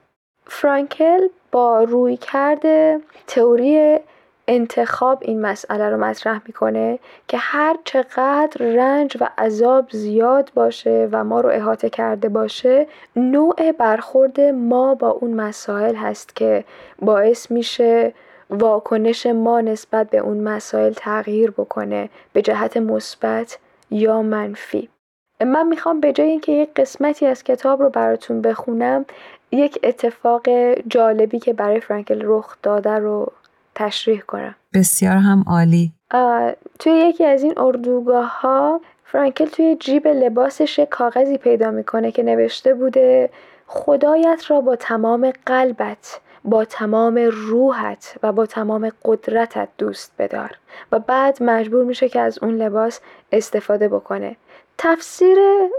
فرانکل 0.47 1.29
با 1.53 1.83
روی 1.83 2.17
کرده 2.17 3.01
تئوری 3.27 3.99
انتخاب 4.49 5.19
این 5.23 5.41
مسئله 5.41 5.91
رو 5.91 5.97
مطرح 5.97 6.41
می‌کنه 6.47 6.99
که 7.29 7.37
هر 7.41 7.77
چقدر 7.85 8.67
رنج 8.67 9.17
و 9.21 9.29
عذاب 9.39 9.91
زیاد 9.91 10.51
باشه 10.55 11.09
و 11.13 11.25
ما 11.25 11.41
رو 11.41 11.49
احاطه 11.49 11.91
کرده 11.91 12.29
باشه 12.29 12.87
نوع 13.17 13.73
برخورد 13.73 14.41
ما 14.41 14.95
با 14.95 15.09
اون 15.09 15.35
مسائل 15.35 15.95
هست 15.95 16.37
که 16.37 16.65
باعث 16.99 17.51
میشه 17.51 18.15
واکنش 18.51 19.27
ما 19.27 19.61
نسبت 19.61 20.11
به 20.11 20.19
اون 20.19 20.41
مسائل 20.41 20.93
تغییر 20.93 21.51
بکنه 21.51 22.09
به 22.33 22.43
جهت 22.43 22.77
مثبت 22.77 23.59
یا 23.91 24.23
منفی. 24.23 24.89
من 25.41 25.67
می‌خوام 25.67 26.01
به 26.01 26.13
جای 26.13 26.29
اینکه 26.29 26.53
یک 26.53 26.75
قسمتی 26.77 27.27
از 27.27 27.45
کتاب 27.45 27.83
رو 27.83 27.91
براتون 27.91 28.43
بخونم 28.43 29.05
یک 29.53 29.79
اتفاق 29.83 30.49
جالبی 30.89 31.39
که 31.39 31.53
برای 31.53 31.81
فرانکل 31.81 32.21
رخ 32.25 32.57
داده 32.63 32.91
رو 32.91 33.33
تشریح 33.75 34.21
کنم. 34.21 34.55
بسیار 34.75 35.17
هم 35.17 35.45
عالی. 35.47 35.93
توی 36.79 36.93
یکی 36.93 37.25
از 37.25 37.43
این 37.43 37.55
اردوگاه 37.57 38.41
ها 38.41 38.81
فرانکل 39.05 39.47
توی 39.47 39.77
جیب 39.81 40.09
لباسش 40.09 40.81
کاغذی 40.91 41.39
پیدا 41.39 41.71
می‌کنه 41.71 42.13
که 42.13 42.23
نوشته 42.23 42.75
بوده 42.75 43.31
خدایت 43.67 44.45
را 44.49 44.61
با 44.61 44.77
تمام 44.77 45.33
قلبت 45.47 46.21
با 46.45 46.65
تمام 46.65 47.19
روحت 47.33 48.17
و 48.23 48.33
با 48.33 48.47
تمام 48.47 48.93
قدرتت 49.05 49.69
دوست 49.79 50.13
بدار. 50.19 50.51
و 50.93 50.99
بعد 50.99 51.43
مجبور 51.43 51.85
میشه 51.85 52.09
که 52.09 52.21
از 52.21 52.39
اون 52.43 52.55
لباس 52.55 53.01
استفاده 53.33 53.89
بکنه. 53.89 54.37
تفسیر 54.79 55.39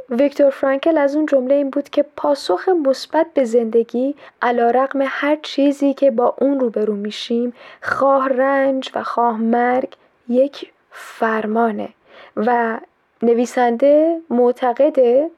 ویکتور 0.09 0.49
فرانکل 0.49 0.97
از 0.97 1.15
اون 1.15 1.25
جمله 1.25 1.55
این 1.55 1.69
بود 1.69 1.89
که 1.89 2.05
پاسخ 2.15 2.69
مثبت 2.69 3.27
به 3.33 3.45
زندگی 3.45 4.15
علا 4.41 4.69
رقم 4.69 4.99
هر 5.05 5.37
چیزی 5.41 5.93
که 5.93 6.11
با 6.11 6.35
اون 6.39 6.59
روبرو 6.59 6.95
میشیم 6.95 7.53
خواه 7.81 8.29
رنج 8.29 8.91
و 8.95 9.03
خواه 9.03 9.37
مرگ 9.37 9.93
یک 10.29 10.71
فرمانه. 10.91 11.89
و 12.35 12.79
نویسنده 13.21 14.21
معتقده 14.29 15.29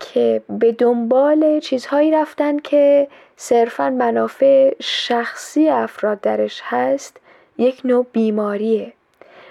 که 0.00 0.42
به 0.48 0.72
دنبال 0.72 1.60
چیزهایی 1.60 2.10
رفتن 2.10 2.58
که 2.58 3.08
صرفا 3.36 3.90
منافع 3.90 4.74
شخصی 4.80 5.68
افراد 5.68 6.20
درش 6.20 6.60
هست 6.64 7.16
یک 7.58 7.80
نوع 7.84 8.06
بیماریه. 8.12 8.92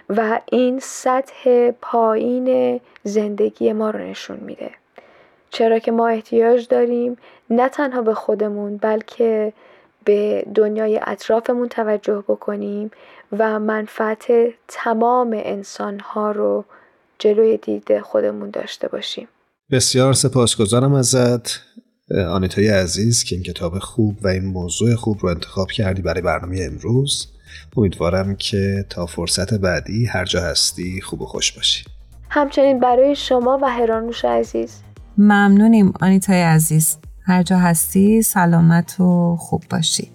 و 0.10 0.40
این 0.52 0.80
سطح 0.80 1.72
پایین 1.72 2.80
زندگی 3.04 3.74
ما 3.74 3.90
رو 3.90 4.00
نشون 4.00 4.38
میده. 4.38 4.72
چرا 5.50 5.80
که 5.80 5.92
ما 5.92 6.08
احتیاج 6.08 6.68
داریم 6.68 7.18
نه 7.50 7.70
تنها 7.70 8.02
به 8.02 8.14
خودمون 8.14 8.78
بلکه 8.78 9.54
به 10.06 10.46
دنیای 10.56 11.00
اطرافمون 11.04 11.68
توجه 11.68 12.24
بکنیم 12.28 12.92
و 13.38 13.60
منفعت 13.60 14.28
تمام 14.68 15.42
انسانها 15.44 16.32
رو 16.32 16.66
جلوی 17.20 17.58
دید 17.58 18.00
خودمون 18.00 18.50
داشته 18.50 18.88
باشیم. 18.88 19.28
بسیار 19.72 20.14
سپاسگزارم 20.14 20.94
ازت. 20.94 21.62
آنیتای 22.14 22.68
عزیز 22.68 23.24
که 23.24 23.36
این 23.36 23.44
کتاب 23.44 23.80
خوب 23.80 24.18
و 24.22 24.28
این 24.28 24.46
موضوع 24.46 24.96
خوب 24.96 25.20
رو 25.22 25.30
انتخاب 25.30 25.72
کردی 25.72 26.02
برای 26.02 26.22
برنامه 26.22 26.70
امروز. 26.72 27.28
امیدوارم 27.78 28.36
که 28.36 28.86
تا 28.90 29.06
فرصت 29.06 29.54
بعدی 29.54 30.06
هر 30.06 30.26
جا 30.26 30.42
هستی 30.42 31.02
خوب 31.02 31.22
و 31.22 31.26
خوش 31.26 31.52
باشی. 31.52 31.86
همچنین 32.30 32.80
برای 32.80 33.16
شما 33.16 33.60
و 33.62 33.70
هرانوش 33.70 34.26
عزیز. 34.26 34.80
ممنونیم 35.18 35.94
آنیتای 36.02 36.42
عزیز. 36.42 36.98
هر 37.26 37.44
جا 37.44 37.58
هستی 37.58 38.22
سلامت 38.22 39.00
و 39.00 39.36
خوب 39.40 39.64
باشی. 39.70 40.12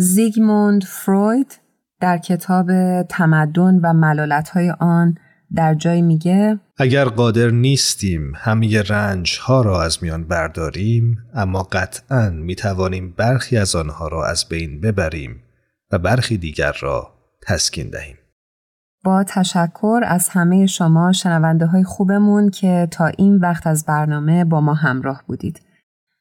زیگموند 0.00 0.84
فروید 0.84 1.58
در 2.00 2.18
کتاب 2.18 3.02
تمدن 3.02 3.80
و 3.82 3.92
ملالتهای 3.92 4.70
آن 4.80 5.14
در 5.54 5.74
جای 5.74 6.02
میگه 6.02 6.60
اگر 6.76 7.04
قادر 7.04 7.50
نیستیم 7.50 8.32
همه 8.36 8.82
رنج 8.82 9.38
ها 9.42 9.60
را 9.60 9.82
از 9.82 9.98
میان 10.02 10.24
برداریم 10.24 11.18
اما 11.34 11.62
قطعا 11.62 12.30
می 12.30 12.54
توانیم 12.54 13.14
برخی 13.16 13.56
از 13.56 13.76
آنها 13.76 14.08
را 14.08 14.26
از 14.26 14.44
بین 14.48 14.80
ببریم 14.80 15.42
و 15.92 15.98
برخی 15.98 16.38
دیگر 16.38 16.72
را 16.80 17.14
تسکین 17.42 17.90
دهیم. 17.90 18.16
با 19.04 19.24
تشکر 19.24 20.00
از 20.04 20.28
همه 20.28 20.66
شما 20.66 21.12
شنونده 21.12 21.66
های 21.66 21.84
خوبمون 21.84 22.50
که 22.50 22.88
تا 22.90 23.06
این 23.06 23.36
وقت 23.36 23.66
از 23.66 23.84
برنامه 23.84 24.44
با 24.44 24.60
ما 24.60 24.74
همراه 24.74 25.22
بودید. 25.26 25.67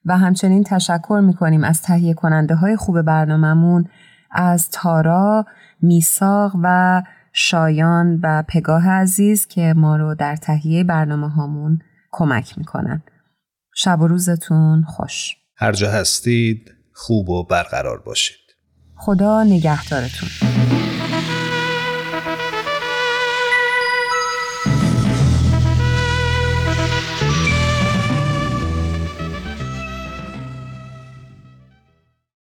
و 0.07 0.17
همچنین 0.17 0.63
تشکر 0.63 1.21
می‌کنیم 1.23 1.63
از 1.63 1.81
تهیه 1.81 2.13
کننده 2.13 2.55
های 2.55 2.75
خوب 2.75 3.01
برنامهمون 3.01 3.89
از 4.31 4.69
تارا، 4.69 5.45
میساق 5.81 6.51
و 6.63 7.03
شایان 7.33 8.19
و 8.23 8.43
پگاه 8.47 8.89
عزیز 8.89 9.47
که 9.47 9.73
ما 9.77 9.95
رو 9.95 10.15
در 10.15 10.35
تهیه 10.35 10.83
برنامه 10.83 11.29
هامون 11.29 11.79
کمک 12.11 12.57
می‌کنن. 12.57 13.01
شب 13.75 14.01
و 14.01 14.07
روزتون 14.07 14.83
خوش. 14.83 15.35
هر 15.57 15.71
جا 15.71 15.91
هستید 15.91 16.71
خوب 16.93 17.29
و 17.29 17.43
برقرار 17.43 18.01
باشید. 18.01 18.37
خدا 18.95 19.43
نگهدارتون. 19.43 20.56